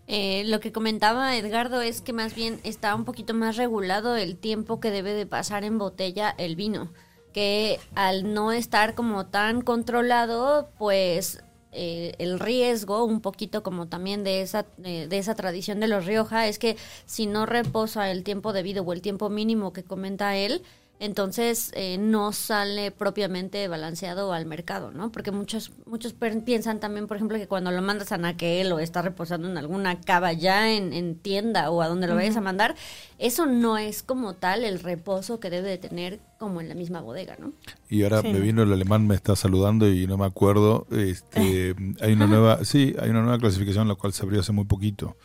Eh, 0.08 0.44
lo 0.46 0.60
que 0.60 0.72
comentaba 0.72 1.36
Edgardo 1.38 1.82
es 1.82 2.02
que 2.02 2.14
más 2.14 2.36
bien 2.36 2.60
está 2.64 2.94
un 2.94 3.06
poquito 3.06 3.34
más 3.34 3.56
regulado 3.56 4.16
el 4.16 4.38
tiempo 4.38 4.80
que 4.80 4.92
debe 4.92 5.14
de 5.14 5.26
pasar 5.26 5.64
en 5.64 5.78
botella 5.78 6.34
el 6.38 6.56
vino. 6.56 6.92
que 7.34 7.80
al 7.96 8.32
no 8.36 8.52
estar 8.52 8.94
como 8.94 9.26
tan 9.26 9.62
controlado, 9.64 10.70
pues 10.78 11.43
eh, 11.74 12.14
el 12.20 12.40
riesgo, 12.40 13.04
un 13.04 13.22
poquito 13.22 13.64
como 13.64 13.88
también 13.88 14.24
de 14.24 14.42
esa, 14.42 14.66
eh, 14.84 15.08
de 15.08 15.18
esa 15.18 15.36
tradición 15.36 15.80
de 15.80 15.88
los 15.88 16.06
Rioja, 16.06 16.48
es 16.48 16.60
que 16.60 16.78
si 17.06 17.26
no 17.26 17.46
reposa 17.46 18.12
el 18.12 18.24
tiempo 18.24 18.54
debido 18.54 18.84
o 18.84 18.94
el 18.94 19.02
tiempo 19.02 19.30
mínimo 19.30 19.74
que 19.74 19.84
comenta 19.84 20.36
él, 20.38 20.62
entonces 21.00 21.72
eh, 21.76 21.98
no 21.98 22.32
sale 22.32 22.92
propiamente 22.92 23.68
balanceado 23.68 24.32
al 24.32 24.46
mercado, 24.46 24.92
¿no? 24.92 25.12
Porque 25.12 25.32
muchos 25.32 25.72
muchos 25.86 26.16
piensan 26.46 26.80
también, 26.80 27.08
por 27.08 27.18
ejemplo, 27.18 27.38
que 27.38 27.48
cuando 27.48 27.72
lo 27.72 27.82
mandas 27.82 28.12
a 28.12 28.18
Naquel 28.18 28.72
o 28.72 28.80
está 28.80 29.02
reposando 29.02 29.50
en 29.50 29.58
alguna 29.58 30.00
cava 30.00 30.32
ya 30.34 30.72
en, 30.72 31.16
tienda 31.16 31.70
o 31.72 31.82
a 31.82 31.88
donde 31.88 32.08
lo 32.08 32.16
vayas 32.16 32.38
a 32.38 32.42
mandar, 32.42 32.76
eso 33.20 33.46
no 33.46 33.78
es 33.78 34.02
como 34.02 34.36
tal 34.36 34.64
el 34.64 34.80
reposo 34.80 35.40
que 35.40 35.50
debe 35.50 35.70
de 35.70 35.78
tener 35.78 36.20
como 36.38 36.62
en 36.62 36.70
la 36.70 36.76
misma 36.76 37.02
bodega, 37.02 37.36
¿no? 37.40 37.54
Y 37.90 38.04
ahora 38.04 38.22
me 38.22 38.40
vino 38.40 38.64
el 38.64 38.72
alemán, 38.72 39.08
me 39.08 39.16
está 39.16 39.36
saludando 39.36 39.90
y 39.90 40.08
no 40.08 40.18
me 40.18 40.26
acuerdo. 40.26 40.88
Este, 40.92 41.76
hay 42.02 42.14
una 42.14 42.28
nueva, 42.28 42.64
sí, 42.64 42.96
hay 43.00 43.10
una 43.10 43.24
nueva 43.24 43.40
clasificación 43.40 43.88
la 43.88 43.96
cual 43.96 44.14
se 44.14 44.24
abrió 44.24 44.40
hace 44.40 44.52
muy 44.52 44.66
poquito, 44.66 45.18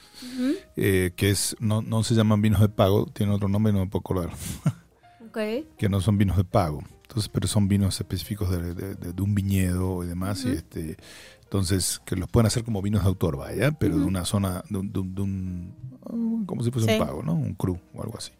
eh, 0.76 1.12
que 1.14 1.30
es 1.30 1.56
no 1.60 1.82
no 1.82 2.02
se 2.02 2.14
llaman 2.14 2.42
vinos 2.42 2.60
de 2.60 2.68
pago, 2.68 3.06
tiene 3.12 3.32
otro 3.32 3.48
nombre 3.48 3.70
y 3.70 3.74
no 3.74 3.84
me 3.84 3.90
puedo 3.90 4.00
acordar. 4.00 4.30
que 5.32 5.88
no 5.88 6.00
son 6.00 6.18
vinos 6.18 6.36
de 6.36 6.44
pago. 6.44 6.82
Entonces, 7.02 7.30
pero 7.32 7.48
son 7.48 7.68
vinos 7.68 7.98
específicos 8.00 8.50
de, 8.50 9.22
un 9.22 9.34
viñedo 9.34 10.04
y 10.04 10.06
demás. 10.06 10.44
y 10.44 10.50
este, 10.50 10.96
entonces, 11.42 12.02
que 12.04 12.16
los 12.16 12.28
pueden 12.28 12.46
hacer 12.46 12.64
como 12.64 12.82
vinos 12.82 13.02
de 13.02 13.08
autor, 13.08 13.38
vaya, 13.38 13.72
pero 13.72 13.98
de 13.98 14.04
una 14.04 14.26
zona, 14.26 14.62
de 14.68 14.78
un, 14.78 15.74
ah, 16.04 16.44
como 16.46 16.62
si 16.62 16.70
fuese 16.70 16.92
un 16.92 17.06
pago, 17.06 17.22
¿no? 17.22 17.32
Un 17.32 17.54
cru 17.54 17.80
o 17.94 18.02
algo 18.02 18.18
así. 18.18 18.32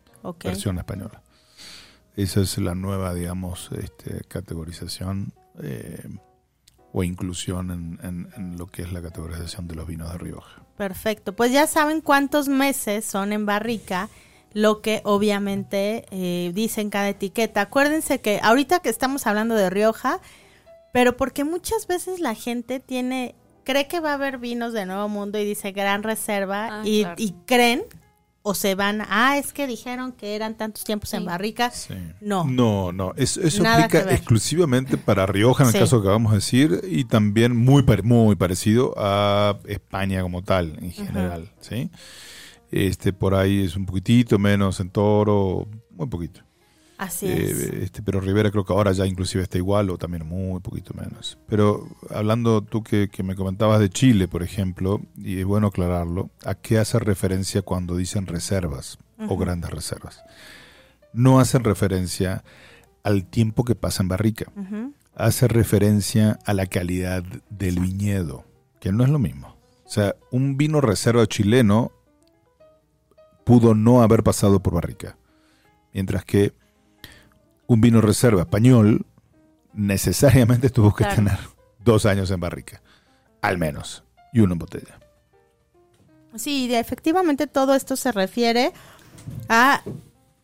Versión 0.45 0.77
española. 0.77 1.23
Esa 2.17 2.43
es 2.43 2.59
la 2.59 2.75
nueva, 2.75 3.15
digamos, 3.15 3.71
este, 3.81 4.23
categorización 4.29 5.33
eh, 5.63 6.07
o 6.93 7.03
inclusión 7.03 7.99
en, 8.03 8.29
en, 8.37 8.59
lo 8.59 8.67
que 8.67 8.83
es 8.83 8.93
la 8.93 9.01
categorización 9.01 9.69
de 9.69 9.77
los 9.77 9.87
vinos 9.87 10.13
de 10.13 10.19
Rioja. 10.19 10.63
Perfecto. 10.77 11.35
Pues 11.35 11.53
ya 11.53 11.67
saben 11.67 12.03
cuántos 12.03 12.49
meses 12.49 13.07
son 13.07 13.33
en 13.33 13.47
barrica 13.47 14.11
lo 14.53 14.81
que 14.81 15.01
obviamente 15.05 16.07
eh, 16.11 16.53
dice 16.55 16.81
en 16.81 16.91
cada 16.91 17.09
etiqueta. 17.09 17.63
Acuérdense 17.63 18.21
que 18.21 18.41
ahorita 18.43 18.81
que 18.81 18.89
estamos 18.89 19.27
hablando 19.27 19.55
de 19.55 19.71
Rioja, 19.71 20.21
pero 20.93 21.17
porque 21.17 21.45
muchas 21.45 21.87
veces 21.87 22.21
la 22.21 22.35
gente 22.35 22.81
tiene, 22.81 23.35
cree 23.65 23.87
que 23.89 24.01
va 24.01 24.13
a 24.13 24.15
haber 24.15 24.39
vinos 24.39 24.73
de 24.73 24.87
Nuevo 24.87 25.09
Mundo 25.09 25.39
y 25.39 25.45
dice 25.45 25.73
gran 25.73 26.03
reserva 26.03 26.81
ah, 26.81 26.83
y, 26.85 27.35
creen 27.47 27.85
o 28.43 28.55
se 28.55 28.75
van, 28.75 29.03
ah, 29.11 29.37
es 29.37 29.53
que 29.53 29.67
dijeron 29.67 30.13
que 30.13 30.35
eran 30.35 30.57
tantos 30.57 30.85
tiempos 30.85 31.13
en 31.13 31.27
barrica. 31.27 31.71
No. 32.23 32.45
No, 32.45 32.93
no, 32.93 33.13
eso, 33.17 33.41
aplica 33.67 34.11
exclusivamente 34.11 34.97
para 34.97 35.27
Rioja, 35.27 35.65
en 35.65 35.75
el 35.75 35.81
caso 35.81 36.01
que 36.01 36.09
vamos 36.09 36.33
a 36.33 36.37
decir, 36.37 36.81
y 36.89 37.05
también 37.05 37.55
muy, 37.55 37.85
muy 38.05 38.37
parecido 38.37 38.95
a 38.97 39.59
España 39.67 40.23
como 40.23 40.43
tal, 40.43 40.79
en 40.81 40.93
general, 40.93 41.53
¿sí? 41.61 41.91
Este, 42.71 43.13
por 43.13 43.35
ahí 43.35 43.65
es 43.65 43.77
un 43.77 43.87
poquitito 43.87 44.39
menos 44.39 44.81
en 44.81 44.91
Toro, 44.91 45.67
muy 45.91 46.09
poquito. 46.09 46.43
Así 46.99 47.27
es. 47.27 47.63
Eh, 47.63 47.79
este, 47.85 48.03
pero 48.03 48.21
Rivera 48.21 48.51
creo 48.51 48.65
que 48.65 48.73
ahora 48.73 48.91
ya 48.91 49.07
inclusive 49.07 49.45
está 49.45 49.57
igual 49.57 49.89
o 49.89 49.99
también 49.99 50.27
muy 50.27 50.61
poquito 50.61 50.93
menos. 50.95 51.39
Pero 51.47 51.89
hablando 52.11 52.61
tú 52.61 52.83
que, 52.83 53.09
me 53.23 53.37
comentabas 53.37 53.79
de 53.81 53.89
Chile, 53.89 54.27
por 54.27 54.43
ejemplo, 54.43 55.01
y 55.17 55.39
es 55.39 55.45
bueno 55.45 55.69
aclararlo, 55.69 56.31
¿a 56.45 56.57
qué 56.57 56.79
hace 56.79 56.99
referencia 56.99 57.63
cuando 57.63 57.97
dicen 57.97 58.27
reservas 58.27 58.99
o 59.29 59.37
grandes 59.37 59.71
reservas? 59.71 60.23
No 61.13 61.39
hacen 61.39 61.63
referencia 61.63 62.43
al 63.05 63.25
tiempo 63.25 63.65
que 63.65 63.77
pasa 63.77 64.03
en 64.03 64.09
barrica. 64.09 64.53
Hace 65.15 65.47
referencia 65.47 66.39
a 66.45 66.53
la 66.53 66.67
calidad 66.67 67.23
del 67.49 67.79
viñedo, 67.79 68.45
que 68.81 68.91
no 68.93 69.05
es 69.05 69.11
lo 69.11 69.21
mismo. 69.21 69.57
O 69.87 69.91
sea, 69.91 70.17
un 70.33 70.57
vino 70.57 70.81
reserva 70.81 71.27
chileno 71.27 71.93
pudo 73.49 73.75
no 73.75 74.03
haber 74.03 74.23
pasado 74.23 74.61
por 74.61 74.75
barrica. 74.75 75.17
Mientras 75.95 76.23
que 76.23 76.53
un 77.67 77.81
vino 77.81 78.03
reserva 78.03 78.43
español 78.43 79.07
necesariamente 79.73 80.69
tuvo 80.79 80.95
que 80.95 81.07
tener 81.07 81.39
dos 81.83 82.05
años 82.05 82.31
en 82.31 82.41
barrica, 82.41 82.83
al 83.41 83.57
menos, 83.57 84.05
y 84.35 84.41
uno 84.41 84.53
en 84.53 84.59
botella. 84.59 84.99
Sí, 86.37 86.69
efectivamente 86.75 87.47
todo 87.47 87.75
esto 87.75 87.97
se 87.97 88.13
refiere 88.13 88.75
a 89.49 89.81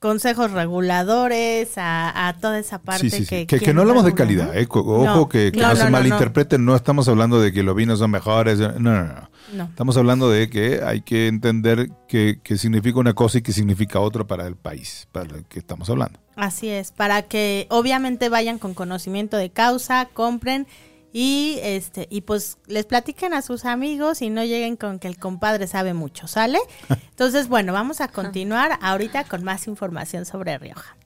consejos 0.05 0.51
reguladores, 0.51 1.73
a, 1.79 2.37
toda 2.39 2.59
esa 2.59 2.79
parte 2.79 3.25
que, 3.25 3.47
que, 3.47 3.73
no 3.73 3.81
hablamos 3.81 4.05
de 4.05 4.13
calidad, 4.13 4.55
¿eh? 4.55 4.67
ojo 4.69 5.31
que, 5.31 5.51
no, 5.57 5.75
se 5.75 5.89
malinterpreten, 5.89 6.63
no 6.63 6.77
estamos 6.77 7.09
hablando 7.09 7.41
de 7.41 7.55
que 7.55 7.63
los 7.63 7.75
vinos 7.75 8.01
son 8.01 8.11
mejores, 8.11 8.59
no, 8.59 8.79
no, 8.79 9.29
no. 9.55 9.65
Estamos 9.65 9.97
hablando 9.97 10.29
de 10.29 10.51
que 10.51 10.83
hay 10.85 11.01
que 11.01 11.27
entender 11.27 11.91
qué 12.07 12.39
significa 12.59 12.99
una 12.99 13.15
cosa 13.15 13.39
y 13.39 13.41
qué 13.41 13.53
significa 13.53 13.99
otra 13.99 14.25
para 14.25 14.47
el 14.47 14.57
país, 14.57 15.09
para 15.11 15.37
el 15.37 15.47
que 15.47 15.61
estamos 15.61 15.89
hablando. 15.89 16.21
Así 16.37 16.69
es, 16.69 16.93
para 16.93 17.23
que 17.23 17.67
obviamente 17.71 18.29
vayan 18.29 18.59
con 18.59 18.75
conocimiento 18.75 19.39
de 19.39 19.49
causa, 19.49 20.11
compren 20.13 20.67
y 21.17 21.61
este 21.63 22.09
y 22.11 22.23
pues 22.23 22.59
les 22.67 22.87
platiquen 22.87 23.35
a 23.35 23.41
sus 23.41 23.67
amigos 23.67 24.21
y 24.21 24.31
no 24.31 24.43
lleguen 24.43 24.77
con 24.77 24.99
que 24.99 25.07
el 25.07 25.17
compadre 25.17 25.69
sabe 25.69 25.95
mucho, 25.95 26.27
¿sale? 26.27 26.59
Entonces, 27.11 27.47
bueno, 27.47 27.73
vamos 27.73 28.01
a 28.01 28.09
continuar 28.09 28.77
ahorita 28.83 29.23
con 29.23 29.45
más 29.45 29.69
información 29.69 30.27
sobre 30.27 30.59
Rioja. 30.59 30.97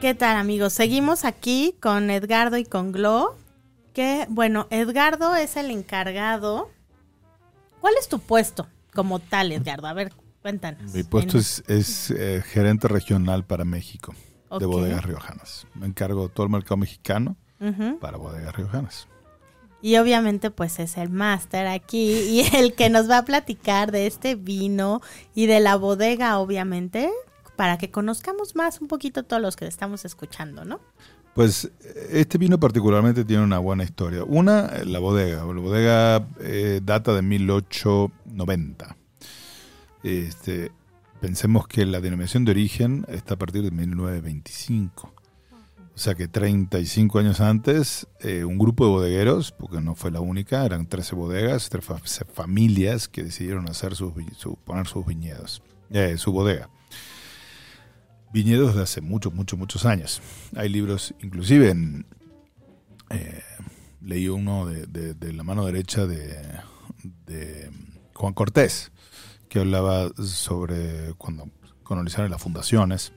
¿Qué 0.00 0.14
tal, 0.14 0.36
amigos? 0.36 0.72
Seguimos 0.72 1.24
aquí 1.24 1.74
con 1.80 2.08
Edgardo 2.08 2.56
y 2.56 2.64
con 2.64 2.92
Glo. 2.92 3.36
Que, 3.92 4.26
bueno, 4.28 4.68
Edgardo 4.70 5.34
es 5.34 5.56
el 5.56 5.72
encargado. 5.72 6.70
¿Cuál 7.80 7.94
es 7.98 8.08
tu 8.08 8.20
puesto 8.20 8.68
como 8.94 9.18
tal, 9.18 9.50
Edgardo? 9.50 9.88
A 9.88 9.94
ver, 9.94 10.12
cuéntanos. 10.42 10.92
Mi 10.92 11.02
puesto 11.02 11.38
es, 11.38 12.10
eh, 12.10 12.40
gerente 12.46 12.86
regional 12.86 13.44
para 13.44 13.64
México 13.64 14.14
de 14.58 14.66
bodegas 14.66 15.04
riojanas. 15.04 15.66
Me 15.74 15.86
encargo 15.86 16.28
de 16.28 16.34
todo 16.34 16.46
el 16.46 16.52
mercado 16.52 16.76
mexicano 16.76 17.36
para 18.00 18.16
bodegas 18.16 18.54
riojanas. 18.56 19.08
Y 19.80 19.96
obviamente 19.96 20.50
pues 20.50 20.78
es 20.78 20.96
el 20.96 21.10
máster 21.10 21.66
aquí 21.66 22.12
y 22.12 22.40
el 22.56 22.74
que 22.74 22.88
nos 22.88 23.10
va 23.10 23.18
a 23.18 23.24
platicar 23.24 23.92
de 23.92 24.06
este 24.06 24.36
vino 24.36 25.00
y 25.34 25.46
de 25.46 25.60
la 25.60 25.76
bodega 25.76 26.38
obviamente 26.38 27.10
para 27.56 27.78
que 27.78 27.90
conozcamos 27.90 28.56
más 28.56 28.80
un 28.80 28.88
poquito 28.88 29.24
todos 29.24 29.42
los 29.42 29.56
que 29.56 29.66
estamos 29.66 30.04
escuchando, 30.04 30.64
¿no? 30.64 30.80
Pues 31.34 31.70
este 32.10 32.36
vino 32.38 32.60
particularmente 32.60 33.24
tiene 33.24 33.42
una 33.42 33.58
buena 33.58 33.84
historia. 33.84 34.22
Una, 34.24 34.84
la 34.84 34.98
bodega. 34.98 35.38
La 35.38 35.60
bodega 35.60 36.28
eh, 36.40 36.80
data 36.82 37.14
de 37.14 37.22
1890. 37.22 38.96
Este, 40.02 40.72
pensemos 41.22 41.68
que 41.68 41.86
la 41.86 42.00
denominación 42.00 42.44
de 42.44 42.50
origen 42.50 43.06
está 43.08 43.34
a 43.34 43.38
partir 43.38 43.62
de 43.62 43.70
1925. 43.70 45.14
O 45.94 45.98
sea 45.98 46.16
que 46.16 46.26
35 46.26 47.20
años 47.20 47.40
antes, 47.40 48.08
eh, 48.18 48.42
un 48.42 48.58
grupo 48.58 48.84
de 48.84 48.90
bodegueros, 48.90 49.52
porque 49.52 49.80
no 49.80 49.94
fue 49.94 50.10
la 50.10 50.18
única, 50.18 50.66
eran 50.66 50.86
13 50.86 51.14
bodegas, 51.14 51.70
13 51.70 52.24
familias 52.24 53.06
que 53.06 53.22
decidieron 53.22 53.68
hacer 53.68 53.94
sus, 53.94 54.12
poner 54.64 54.88
sus 54.88 55.06
viñedos, 55.06 55.62
eh, 55.90 56.16
su 56.18 56.32
bodega. 56.32 56.68
Viñedos 58.32 58.74
de 58.74 58.82
hace 58.82 59.00
muchos, 59.00 59.32
muchos, 59.32 59.56
muchos 59.56 59.86
años. 59.86 60.20
Hay 60.56 60.70
libros, 60.70 61.14
inclusive 61.20 61.70
en, 61.70 62.04
eh, 63.10 63.42
leí 64.00 64.26
uno 64.28 64.66
de, 64.66 65.32
la 65.32 65.44
mano 65.44 65.64
derecha 65.66 66.04
de, 66.04 66.36
de 67.26 67.70
Juan 68.12 68.34
Cortés, 68.34 68.90
que 69.52 69.60
hablaba 69.60 70.08
sobre 70.16 71.12
cuando 71.18 71.46
colonizaron 71.82 72.30
las 72.30 72.40
fundaciones, 72.40 73.12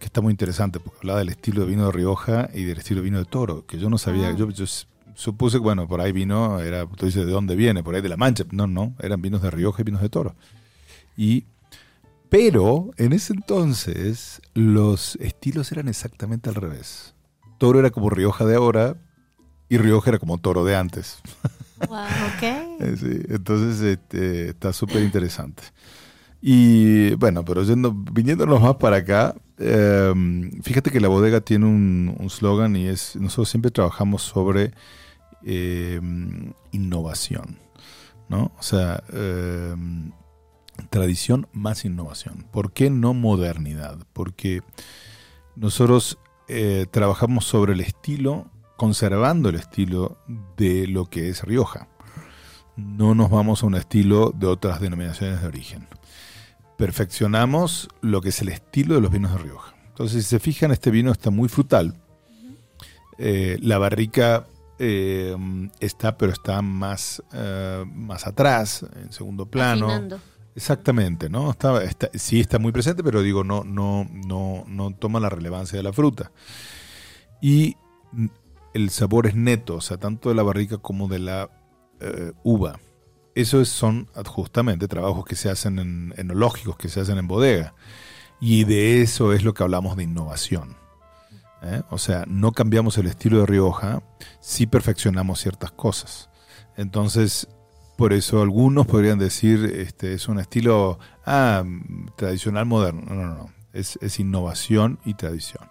que 0.00 0.06
está 0.06 0.20
muy 0.20 0.32
interesante, 0.32 0.80
porque 0.80 0.98
hablaba 0.98 1.20
del 1.20 1.28
estilo 1.28 1.60
de 1.60 1.68
vino 1.68 1.86
de 1.86 1.92
Rioja 1.92 2.50
y 2.52 2.64
del 2.64 2.78
estilo 2.78 3.02
de 3.02 3.04
vino 3.04 3.18
de 3.18 3.24
Toro, 3.24 3.66
que 3.66 3.78
yo 3.78 3.88
no 3.88 3.96
sabía, 3.96 4.30
ah. 4.30 4.36
yo, 4.36 4.48
supuse 5.14 5.58
que, 5.58 5.62
bueno, 5.62 5.86
por 5.86 6.00
ahí 6.00 6.10
vino, 6.10 6.58
era, 6.58 6.86
tú 6.86 7.06
dices, 7.06 7.24
¿de 7.24 7.30
dónde 7.30 7.54
viene? 7.54 7.84
Por 7.84 7.94
ahí 7.94 8.02
de 8.02 8.08
La 8.08 8.16
Mancha. 8.16 8.42
No, 8.50 8.66
no, 8.66 8.96
eran 8.98 9.22
vinos 9.22 9.42
de 9.42 9.50
Rioja 9.52 9.82
y 9.82 9.84
vinos 9.84 10.02
de 10.02 10.08
Toro. 10.08 10.34
Y, 11.16 11.44
pero 12.28 12.90
en 12.96 13.12
ese 13.12 13.32
entonces 13.32 14.42
los 14.54 15.14
estilos 15.20 15.70
eran 15.70 15.86
exactamente 15.86 16.48
al 16.48 16.56
revés. 16.56 17.14
Toro 17.58 17.78
era 17.78 17.90
como 17.90 18.10
Rioja 18.10 18.44
de 18.44 18.56
ahora 18.56 18.96
y 19.68 19.78
Rioja 19.78 20.10
era 20.10 20.18
como 20.18 20.38
Toro 20.38 20.64
de 20.64 20.74
antes. 20.74 21.20
Eh, 22.80 22.96
sí, 22.98 23.20
entonces 23.28 23.80
este, 23.82 24.50
está 24.50 24.72
súper 24.72 25.02
interesante. 25.02 25.62
Y 26.40 27.14
bueno, 27.16 27.44
pero 27.44 27.62
viniéndonos 28.12 28.62
más 28.62 28.76
para 28.76 28.96
acá, 28.96 29.34
em, 29.58 30.50
fíjate 30.62 30.90
que 30.90 31.00
la 31.00 31.08
bodega 31.08 31.42
tiene 31.42 31.66
un 31.66 32.30
slogan 32.30 32.76
y 32.76 32.86
es, 32.88 33.16
nosotros 33.16 33.50
siempre 33.50 33.70
trabajamos 33.70 34.22
sobre 34.22 34.72
em, 35.42 36.52
innovación, 36.72 37.58
¿no? 38.28 38.52
O 38.58 38.62
sea, 38.62 39.02
em, 39.12 40.12
tradición 40.88 41.46
más 41.52 41.84
innovación. 41.84 42.46
¿Por 42.50 42.72
qué 42.72 42.90
no 42.90 43.12
modernidad? 43.14 43.98
Porque 44.12 44.62
nosotros 45.56 46.18
eh, 46.48 46.86
trabajamos 46.90 47.44
sobre 47.44 47.74
el 47.74 47.80
estilo, 47.80 48.50
conservando 48.80 49.50
el 49.50 49.56
estilo 49.56 50.16
de 50.56 50.86
lo 50.86 51.04
que 51.04 51.28
es 51.28 51.42
Rioja. 51.42 51.86
No 52.76 53.14
nos 53.14 53.28
vamos 53.28 53.62
a 53.62 53.66
un 53.66 53.74
estilo 53.74 54.32
de 54.34 54.46
otras 54.46 54.80
denominaciones 54.80 55.42
de 55.42 55.48
origen. 55.48 55.86
Perfeccionamos 56.78 57.90
lo 58.00 58.22
que 58.22 58.30
es 58.30 58.40
el 58.40 58.48
estilo 58.48 58.94
de 58.94 59.02
los 59.02 59.10
vinos 59.10 59.32
de 59.32 59.36
Rioja. 59.38 59.74
Entonces, 59.88 60.24
si 60.24 60.30
se 60.30 60.38
fijan, 60.38 60.70
este 60.70 60.90
vino 60.90 61.12
está 61.12 61.28
muy 61.30 61.50
frutal. 61.50 61.94
Eh, 63.18 63.58
la 63.60 63.76
barrica 63.76 64.46
eh, 64.78 65.36
está, 65.78 66.16
pero 66.16 66.32
está 66.32 66.62
más, 66.62 67.22
eh, 67.34 67.84
más 67.86 68.26
atrás, 68.26 68.86
en 68.96 69.12
segundo 69.12 69.44
plano. 69.44 69.88
Afinando. 69.88 70.20
Exactamente, 70.56 71.28
¿no? 71.28 71.50
Está, 71.50 71.84
está- 71.84 72.08
sí 72.14 72.40
está 72.40 72.58
muy 72.58 72.72
presente, 72.72 73.04
pero 73.04 73.20
digo, 73.20 73.44
no, 73.44 73.62
no, 73.62 74.06
no, 74.10 74.64
no 74.66 74.90
toma 74.94 75.20
la 75.20 75.28
relevancia 75.28 75.76
de 75.76 75.82
la 75.82 75.92
fruta. 75.92 76.32
Y 77.42 77.76
el 78.74 78.90
sabor 78.90 79.26
es 79.26 79.34
neto, 79.34 79.76
o 79.76 79.80
sea, 79.80 79.96
tanto 79.96 80.28
de 80.28 80.34
la 80.34 80.42
barrica 80.42 80.78
como 80.78 81.08
de 81.08 81.18
la 81.18 81.50
eh, 82.00 82.32
uva. 82.42 82.78
Esos 83.34 83.68
son 83.68 84.08
justamente 84.26 84.88
trabajos 84.88 85.24
que 85.24 85.36
se 85.36 85.50
hacen 85.50 85.78
en, 85.78 86.14
enológicos, 86.16 86.76
que 86.76 86.88
se 86.88 87.00
hacen 87.00 87.18
en 87.18 87.28
bodega. 87.28 87.74
Y 88.40 88.64
de 88.64 89.02
eso 89.02 89.32
es 89.32 89.44
lo 89.44 89.54
que 89.54 89.62
hablamos 89.62 89.96
de 89.96 90.04
innovación. 90.04 90.76
¿eh? 91.62 91.82
O 91.90 91.98
sea, 91.98 92.24
no 92.26 92.52
cambiamos 92.52 92.98
el 92.98 93.06
estilo 93.06 93.40
de 93.40 93.46
Rioja, 93.46 94.02
sí 94.40 94.66
perfeccionamos 94.66 95.40
ciertas 95.40 95.72
cosas. 95.72 96.30
Entonces, 96.76 97.48
por 97.96 98.12
eso 98.12 98.40
algunos 98.40 98.86
podrían 98.86 99.18
decir, 99.18 99.64
este, 99.76 100.14
es 100.14 100.26
un 100.28 100.38
estilo 100.38 100.98
ah, 101.26 101.64
tradicional 102.16 102.66
moderno. 102.66 103.02
No, 103.06 103.14
no, 103.14 103.26
no. 103.34 103.52
Es, 103.72 103.98
es 104.00 104.18
innovación 104.18 104.98
y 105.04 105.14
tradición. 105.14 105.68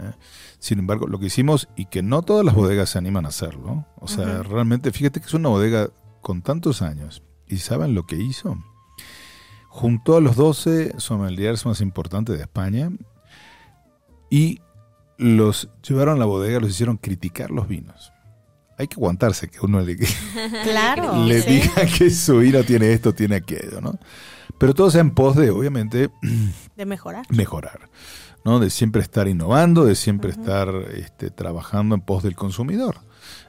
¿Eh? 0.00 0.12
Sin 0.58 0.78
embargo, 0.78 1.06
lo 1.06 1.18
que 1.18 1.26
hicimos, 1.26 1.68
y 1.76 1.86
que 1.86 2.02
no 2.02 2.22
todas 2.22 2.44
las 2.44 2.54
bodegas 2.54 2.90
se 2.90 2.98
animan 2.98 3.24
a 3.26 3.28
hacerlo, 3.28 3.86
o 3.96 4.08
sea, 4.08 4.42
realmente, 4.42 4.92
fíjate 4.92 5.20
que 5.20 5.26
es 5.26 5.34
una 5.34 5.48
bodega 5.48 5.88
con 6.20 6.42
tantos 6.42 6.82
años, 6.82 7.22
y 7.46 7.58
¿saben 7.58 7.94
lo 7.94 8.06
que 8.06 8.16
hizo? 8.16 8.56
Juntó 9.68 10.16
a 10.16 10.20
los 10.20 10.36
12 10.36 10.94
sommeliers 10.98 11.64
más 11.66 11.80
importantes 11.80 12.36
de 12.36 12.42
España 12.42 12.90
y 14.30 14.60
los 15.16 15.68
llevaron 15.86 16.16
a 16.16 16.18
la 16.18 16.24
bodega, 16.24 16.60
los 16.60 16.70
hicieron 16.70 16.96
criticar 16.96 17.50
los 17.50 17.68
vinos. 17.68 18.12
Hay 18.78 18.88
que 18.88 18.94
aguantarse 18.94 19.48
que 19.48 19.58
uno 19.60 19.80
le, 19.80 19.96
Claro. 20.64 21.24
le 21.26 21.42
sí. 21.42 21.50
diga 21.60 21.86
que 21.98 22.10
su 22.10 22.38
vino 22.38 22.62
tiene 22.64 22.92
esto, 22.92 23.12
tiene 23.14 23.36
aquello, 23.36 23.80
¿no? 23.80 23.98
Pero 24.58 24.74
todo 24.74 24.90
sea 24.90 25.00
en 25.02 25.10
pos 25.12 25.36
de, 25.36 25.50
obviamente, 25.50 26.10
De 26.76 26.86
mejorar. 26.86 27.26
mejorar, 27.30 27.88
¿no? 28.44 28.58
De 28.58 28.70
siempre 28.70 29.02
estar 29.02 29.28
innovando, 29.28 29.84
de 29.84 29.94
siempre 29.94 30.30
estar 30.30 30.68
este, 30.94 31.30
trabajando 31.30 31.94
en 31.94 32.00
pos 32.00 32.22
del 32.22 32.34
consumidor. 32.34 32.98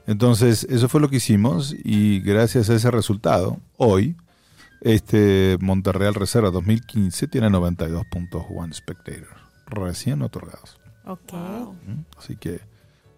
Entonces, 0.07 0.65
eso 0.69 0.89
fue 0.89 1.01
lo 1.01 1.09
que 1.09 1.17
hicimos 1.17 1.75
y 1.83 2.19
gracias 2.21 2.69
a 2.69 2.75
ese 2.75 2.91
resultado, 2.91 3.59
hoy, 3.77 4.15
este 4.81 5.57
Monterreal 5.61 6.15
Reserva 6.15 6.49
2015 6.49 7.27
tiene 7.27 7.49
92 7.49 8.03
puntos 8.11 8.43
One 8.49 8.73
Spectator, 8.73 9.37
recién 9.67 10.21
otorgados. 10.21 10.79
Ok. 11.05 11.33
¿Mm? 11.33 12.01
Así 12.17 12.35
que 12.35 12.61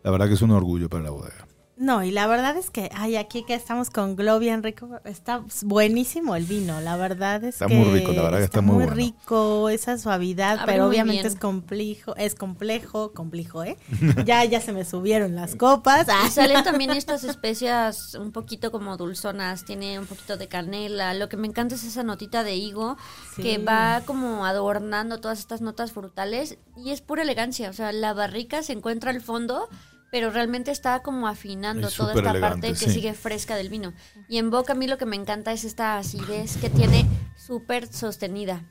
la 0.03 0.11
verdad 0.11 0.27
que 0.27 0.33
es 0.33 0.41
un 0.41 0.51
orgullo 0.51 0.89
para 0.89 1.05
la 1.05 1.11
bodega. 1.11 1.47
No, 1.75 2.03
y 2.03 2.11
la 2.11 2.27
verdad 2.27 2.55
es 2.55 2.69
que, 2.69 2.89
ay, 2.93 3.15
aquí 3.15 3.43
que 3.45 3.55
estamos 3.55 3.89
con 3.89 4.15
Glow 4.15 4.37
bien 4.37 4.61
rico, 4.61 4.99
está 5.05 5.43
buenísimo 5.63 6.35
el 6.35 6.43
vino, 6.45 6.79
la 6.81 6.97
verdad 6.97 7.43
es 7.43 7.55
Está 7.55 7.65
que 7.65 7.73
muy 7.73 7.99
rico, 7.99 8.11
la 8.11 8.21
verdad 8.21 8.37
que 8.37 8.43
está 8.43 8.61
muy 8.61 8.75
bueno. 8.75 8.93
rico, 8.93 9.69
esa 9.69 9.97
suavidad, 9.97 10.59
Abre 10.59 10.71
pero 10.73 10.87
obviamente 10.87 11.23
bien. 11.23 11.33
es 11.33 11.39
complejo, 11.39 12.15
es 12.15 12.35
complejo, 12.35 13.11
complejo, 13.13 13.63
¿eh? 13.63 13.77
ya, 14.25 14.45
ya 14.45 14.61
se 14.61 14.71
me 14.71 14.85
subieron 14.85 15.33
las 15.35 15.55
copas. 15.55 16.07
Ah. 16.09 16.23
Y 16.27 16.29
salen 16.31 16.63
también 16.63 16.91
estas 16.91 17.23
especias 17.23 18.13
un 18.13 18.31
poquito 18.31 18.71
como 18.71 18.95
dulzonas, 18.95 19.65
tiene 19.65 19.97
un 19.97 20.05
poquito 20.05 20.37
de 20.37 20.47
canela. 20.47 21.15
Lo 21.15 21.27
que 21.27 21.37
me 21.37 21.47
encanta 21.47 21.73
es 21.73 21.83
esa 21.83 22.03
notita 22.03 22.43
de 22.43 22.55
higo 22.55 22.97
Sí. 23.35 23.41
que 23.41 23.57
va 23.57 24.01
como 24.05 24.45
adornando 24.45 25.19
todas 25.19 25.39
estas 25.39 25.61
notas 25.61 25.91
frutales 25.91 26.59
y 26.77 26.91
es 26.91 27.01
pura 27.01 27.23
elegancia. 27.23 27.71
O 27.71 27.73
sea, 27.73 27.91
la 27.91 28.13
barrica 28.13 28.61
se 28.61 28.73
encuentra 28.73 29.09
al 29.09 29.21
fondo, 29.21 29.67
pero 30.13 30.29
realmente 30.29 30.69
está 30.69 30.99
como 31.01 31.27
afinando 31.27 31.87
Es 31.87 31.95
toda 31.95 32.13
esta 32.13 32.29
elegante, 32.29 32.67
parte 32.67 32.79
que 32.79 32.85
sí. 32.85 32.91
sigue 32.93 33.15
fresca 33.15 33.55
del 33.55 33.69
vino. 33.69 33.93
Y 34.29 34.37
en 34.37 34.51
boca 34.51 34.73
a 34.73 34.75
mí 34.75 34.85
lo 34.85 34.99
que 34.99 35.07
me 35.07 35.15
encanta 35.15 35.51
es 35.51 35.63
esta 35.63 35.97
acidez 35.97 36.57
que 36.57 36.69
tiene 36.69 37.07
súper 37.35 37.91
sostenida. 37.91 38.63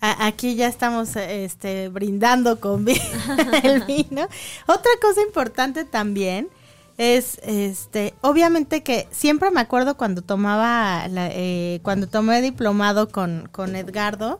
Aquí 0.00 0.56
ya 0.56 0.68
estamos 0.68 1.16
este, 1.16 1.88
brindando 1.88 2.60
con 2.60 2.86
el 3.62 3.82
vino. 3.84 4.28
Otra 4.66 4.90
cosa 5.00 5.22
importante 5.22 5.86
también 5.86 6.50
es, 6.98 7.40
este, 7.42 8.12
obviamente 8.20 8.82
que 8.82 9.08
siempre 9.10 9.50
me 9.50 9.60
acuerdo 9.62 9.96
cuando 9.96 10.20
tomaba, 10.20 11.08
la- 11.08 11.30
eh, 11.32 11.80
cuando 11.82 12.08
tomé 12.08 12.42
diplomado 12.42 13.08
con, 13.08 13.48
con 13.50 13.74
Edgardo, 13.74 14.38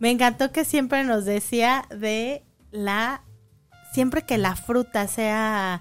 me 0.00 0.10
encantó 0.10 0.50
que 0.50 0.64
siempre 0.64 1.04
nos 1.04 1.24
decía 1.24 1.84
de 1.90 2.42
la, 2.72 3.22
siempre 3.92 4.22
que 4.22 4.38
la 4.38 4.56
fruta 4.56 5.06
sea 5.08 5.80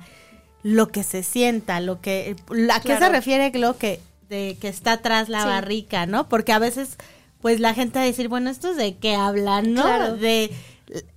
lo 0.64 0.88
que 0.90 1.04
se 1.04 1.24
sienta, 1.24 1.80
lo 1.80 2.02
que, 2.02 2.36
¿a 2.74 2.80
qué 2.82 2.98
se 2.98 3.10
refiere 3.10 3.52
lo 3.58 3.78
que, 3.78 4.02
de 4.30 4.58
que 4.60 4.68
está 4.68 4.94
atrás 4.94 5.30
la 5.30 5.42
Sí. 5.44 5.48
barrica, 5.48 6.06
no? 6.06 6.28
Porque 6.28 6.52
a 6.52 6.60
veces, 6.60 6.98
pues 7.42 7.60
la 7.60 7.74
gente 7.74 8.00
va 8.00 8.04
a 8.04 8.08
decir, 8.08 8.28
bueno, 8.28 8.50
¿estos 8.50 8.76
de 8.76 8.98
qué 8.98 9.16
hablan, 9.16 9.74
no? 9.74 9.84
Claro. 9.84 10.16
De, 10.18 10.52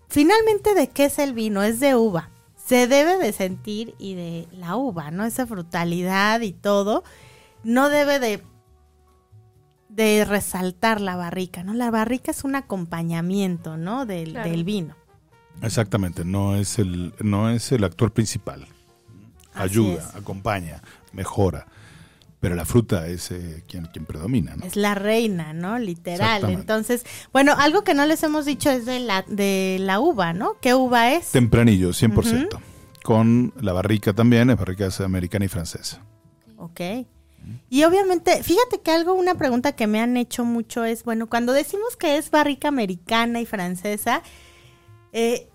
finalmente, 0.08 0.74
¿de 0.74 0.88
qué 0.88 1.06
es 1.06 1.18
el 1.18 1.32
vino? 1.32 1.62
Es 1.62 1.80
de 1.80 1.94
uva. 1.96 2.30
Se 2.64 2.86
debe 2.86 3.18
de 3.18 3.32
sentir 3.32 3.94
y 3.98 4.14
de 4.14 4.46
la 4.52 4.76
uva, 4.76 5.10
¿no? 5.10 5.24
Esa 5.24 5.46
frutalidad 5.46 6.40
y 6.42 6.52
todo. 6.52 7.02
No 7.64 7.88
debe 7.88 8.18
de 8.20 8.42
de 9.88 10.24
resaltar 10.24 11.02
la 11.02 11.16
barrica, 11.16 11.62
¿no? 11.64 11.74
La 11.74 11.90
barrica 11.90 12.30
es 12.30 12.44
un 12.44 12.54
acompañamiento, 12.54 13.76
¿no? 13.76 14.06
Del, 14.06 14.30
Claro. 14.32 14.50
del 14.50 14.64
vino. 14.64 14.96
Exactamente, 15.60 16.24
no 16.24 16.56
es 16.56 16.78
el, 16.78 17.14
no 17.20 17.50
es 17.50 17.72
el 17.72 17.84
actor 17.84 18.12
principal. 18.12 18.66
Ayuda, 19.54 20.10
acompaña, 20.14 20.82
mejora. 21.12 21.66
Pero 22.40 22.56
la 22.56 22.64
fruta 22.64 23.06
es 23.06 23.30
eh, 23.30 23.62
quien, 23.68 23.86
quien 23.86 24.04
predomina, 24.04 24.56
¿no? 24.56 24.66
Es 24.66 24.74
la 24.74 24.96
reina, 24.96 25.52
¿no? 25.52 25.78
Literal. 25.78 26.50
Entonces, 26.50 27.04
bueno, 27.32 27.54
algo 27.56 27.84
que 27.84 27.94
no 27.94 28.04
les 28.04 28.20
hemos 28.24 28.46
dicho 28.46 28.68
es 28.68 28.84
de 28.84 28.98
la, 28.98 29.24
de 29.28 29.76
la 29.78 30.00
uva, 30.00 30.32
¿no? 30.32 30.56
¿Qué 30.60 30.74
uva 30.74 31.12
es? 31.12 31.30
Tempranillo, 31.30 31.90
100%. 31.90 32.58
Con 33.04 33.52
la 33.60 33.72
barrica 33.72 34.12
también, 34.12 34.50
es 34.50 34.56
barrica 34.56 34.86
es 34.86 35.00
americana 35.00 35.44
y 35.44 35.48
francesa. 35.48 36.02
Ok. 36.56 36.80
Y 37.70 37.84
obviamente, 37.84 38.42
fíjate 38.42 38.80
que 38.80 38.90
algo, 38.90 39.14
una 39.14 39.36
pregunta 39.36 39.72
que 39.72 39.86
me 39.86 40.00
han 40.00 40.16
hecho 40.16 40.44
mucho 40.44 40.84
es, 40.84 41.04
bueno, 41.04 41.28
cuando 41.28 41.52
decimos 41.52 41.96
que 41.96 42.16
es 42.16 42.30
barrica 42.30 42.68
americana 42.68 43.40
y 43.40 43.46
francesa, 43.46 44.22
eh, 45.12 45.48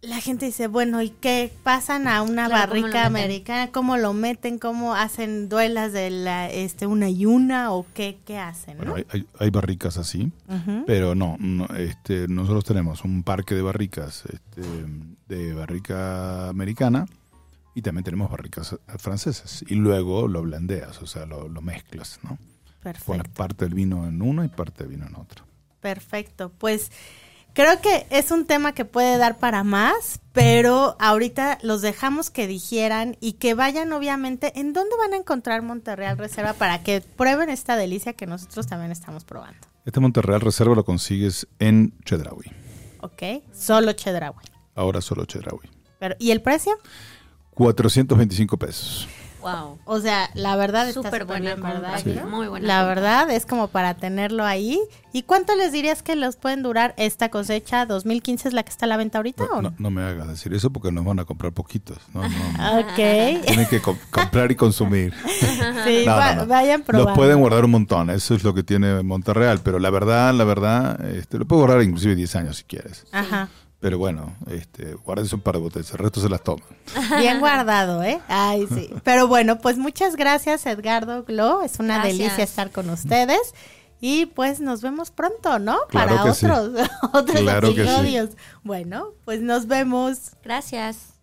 la 0.00 0.20
gente 0.20 0.46
dice, 0.46 0.68
bueno, 0.68 1.02
¿y 1.02 1.10
qué 1.10 1.52
pasan 1.64 2.06
a 2.06 2.22
una 2.22 2.46
Claro, 2.46 2.68
¿cómo 2.70 2.76
lo 2.76 2.82
barrica 2.82 3.04
americana? 3.06 3.72
¿Cómo 3.72 3.96
lo 3.96 4.12
meten? 4.12 4.58
¿Cómo 4.60 4.94
hacen 4.94 5.48
duelas 5.48 5.92
de 5.92 6.10
la, 6.10 6.48
este, 6.50 6.86
una 6.86 7.10
y 7.10 7.26
una? 7.26 7.72
¿O 7.72 7.84
qué, 7.94 8.18
qué 8.24 8.38
hacen? 8.38 8.76
Bueno, 8.76 8.92
¿no? 8.92 8.96
hay, 8.98 9.06
hay- 9.10 9.26
hay 9.40 9.50
barricas 9.50 9.96
así, 9.98 10.30
pero 10.86 11.16
no, 11.16 11.36
no, 11.40 11.66
este, 11.76 12.28
nosotros 12.28 12.64
tenemos 12.64 13.02
un 13.04 13.24
parque 13.24 13.56
de 13.56 13.62
barricas 13.62 14.22
este, 14.32 14.62
de 15.26 15.52
barrica 15.54 16.48
americana 16.48 17.06
y 17.74 17.82
también 17.82 18.04
tenemos 18.04 18.30
barricas 18.30 18.76
francesas. 18.98 19.64
Y 19.66 19.74
luego 19.74 20.28
lo 20.28 20.42
blandeas, 20.42 21.02
o 21.02 21.06
sea, 21.08 21.26
lo, 21.26 21.48
lo 21.48 21.60
mezclas, 21.60 22.20
¿no? 22.22 22.38
Pones 22.84 23.02
Perfecto. 23.02 23.30
parte 23.34 23.64
del 23.64 23.74
vino 23.74 24.06
en 24.06 24.22
uno 24.22 24.44
y 24.44 24.48
parte 24.48 24.84
del 24.84 24.92
vino 24.94 25.06
en 25.08 25.16
otro. 25.16 25.44
Perfecto. 25.80 26.52
Pues 26.56 26.92
creo 27.54 27.80
que 27.80 28.06
es 28.10 28.30
un 28.30 28.46
tema 28.46 28.72
que 28.72 28.84
puede 28.84 29.18
dar 29.18 29.38
para 29.38 29.64
más, 29.64 30.20
pero 30.32 30.96
ahorita 30.98 31.58
los 31.62 31.82
dejamos 31.82 32.30
que 32.30 32.46
digieran 32.46 33.16
y 33.20 33.34
que 33.34 33.54
vayan 33.54 33.92
obviamente 33.92 34.58
en 34.58 34.72
dónde 34.72 34.96
van 34.96 35.12
a 35.12 35.16
encontrar 35.16 35.62
Monterreal 35.62 36.18
Reserva 36.18 36.52
para 36.52 36.82
que 36.82 37.00
prueben 37.00 37.50
esta 37.50 37.76
delicia 37.76 38.12
que 38.12 38.26
nosotros 38.26 38.66
también 38.66 38.92
estamos 38.92 39.24
probando. 39.24 39.58
Este 39.84 40.00
Monterreal 40.00 40.40
Reserva 40.40 40.74
lo 40.74 40.84
consigues 40.84 41.48
en 41.58 41.94
Chedraui. 42.04 42.52
¿Ok? 43.00 43.42
Solo 43.52 43.92
Chedraui. 43.92 44.44
Ahora 44.74 45.00
solo 45.00 45.24
Chedraui. 45.24 45.70
Pero, 45.98 46.14
¿Y 46.18 46.30
el 46.30 46.42
precio? 46.42 46.78
425 47.52 48.56
pesos. 48.56 49.08
Wow. 49.40 49.78
O 49.84 50.00
sea, 50.00 50.30
la 50.34 50.56
verdad 50.56 50.88
está 50.88 51.02
Súper 51.02 51.24
buena 51.24 51.54
¿verdad? 51.54 52.00
sí, 52.02 52.14
muy 52.28 52.48
buena 52.48 52.66
La 52.66 52.78
compra. 52.80 52.94
verdad 52.94 53.30
es 53.30 53.46
como 53.46 53.68
para 53.68 53.94
tenerlo 53.94 54.44
ahí. 54.44 54.80
¿Y 55.12 55.22
cuánto 55.22 55.54
les 55.54 55.72
dirías 55.72 56.02
que 56.02 56.16
los 56.16 56.36
pueden 56.36 56.62
durar 56.62 56.92
esta 56.98 57.28
cosecha? 57.30 57.86
¿2015 57.86 58.46
es 58.46 58.52
la 58.52 58.62
que 58.62 58.70
está 58.70 58.84
a 58.86 58.88
la 58.88 58.96
venta 58.96 59.18
ahorita 59.18 59.44
No, 59.46 59.58
o 59.58 59.62
no, 59.62 59.74
no? 59.78 59.90
me 59.90 60.02
hagas 60.02 60.28
decir 60.28 60.52
eso 60.54 60.70
porque 60.70 60.90
nos 60.92 61.04
van 61.04 61.18
a 61.20 61.24
comprar 61.24 61.52
poquitos. 61.52 61.98
No, 62.12 62.22
no, 62.22 62.28
no. 62.28 62.78
Ok. 62.80 62.96
Tienen 62.96 63.66
que 63.70 63.80
co- 63.80 63.96
comprar 64.10 64.50
y 64.50 64.56
consumir. 64.56 65.14
Sí, 65.84 66.02
No, 66.04 66.16
va- 66.16 66.34
no, 66.34 66.40
no. 66.42 66.46
vayan 66.48 66.82
probando. 66.82 67.10
Los 67.10 67.16
pueden 67.16 67.38
guardar 67.40 67.64
un 67.64 67.70
montón, 67.70 68.10
eso 68.10 68.34
es 68.34 68.42
lo 68.44 68.52
que 68.54 68.62
tiene 68.62 69.02
Monterreal, 69.02 69.60
pero 69.62 69.78
la 69.78 69.90
verdad, 69.90 70.34
la 70.34 70.44
verdad, 70.44 71.02
este, 71.06 71.38
lo 71.38 71.46
puedo 71.46 71.62
guardar 71.62 71.82
inclusive 71.82 72.14
10 72.16 72.36
años 72.36 72.56
si 72.58 72.64
quieres. 72.64 73.06
Ajá. 73.12 73.48
Pero 73.80 73.96
bueno, 73.98 74.36
este, 74.50 74.94
guárdense 74.94 75.36
un 75.36 75.40
par 75.40 75.54
de 75.54 75.60
botellas, 75.60 75.90
el 75.92 75.98
resto 75.98 76.20
se 76.20 76.28
las 76.28 76.42
toman. 76.42 76.64
Bien 77.20 77.38
guardado, 77.38 78.02
¿eh? 78.02 78.20
Ay, 78.26 78.66
sí. 78.74 78.90
Pero 79.04 79.28
bueno, 79.28 79.58
pues 79.60 79.78
muchas 79.78 80.16
gracias, 80.16 80.66
Edgardo 80.66 81.22
Glo. 81.24 81.62
Es 81.62 81.78
una 81.78 81.98
Gracias. 81.98 82.18
delicia 82.18 82.44
estar 82.44 82.70
con 82.72 82.90
ustedes. 82.90 83.54
Y 84.00 84.26
pues 84.26 84.60
nos 84.60 84.80
vemos 84.82 85.10
pronto, 85.10 85.58
¿no? 85.58 85.78
Claro 85.88 86.16
Para 86.16 86.24
que 86.24 86.34
sí. 86.34 86.46
otros, 86.46 86.88
otros 87.12 87.40
Claro 87.40 87.68
que 87.68 87.74
sí. 87.74 87.80
episodios. 87.82 88.30
Bueno, 88.64 89.08
pues 89.24 89.40
nos 89.42 89.66
vemos. 89.66 90.32
Gracias. 90.42 91.14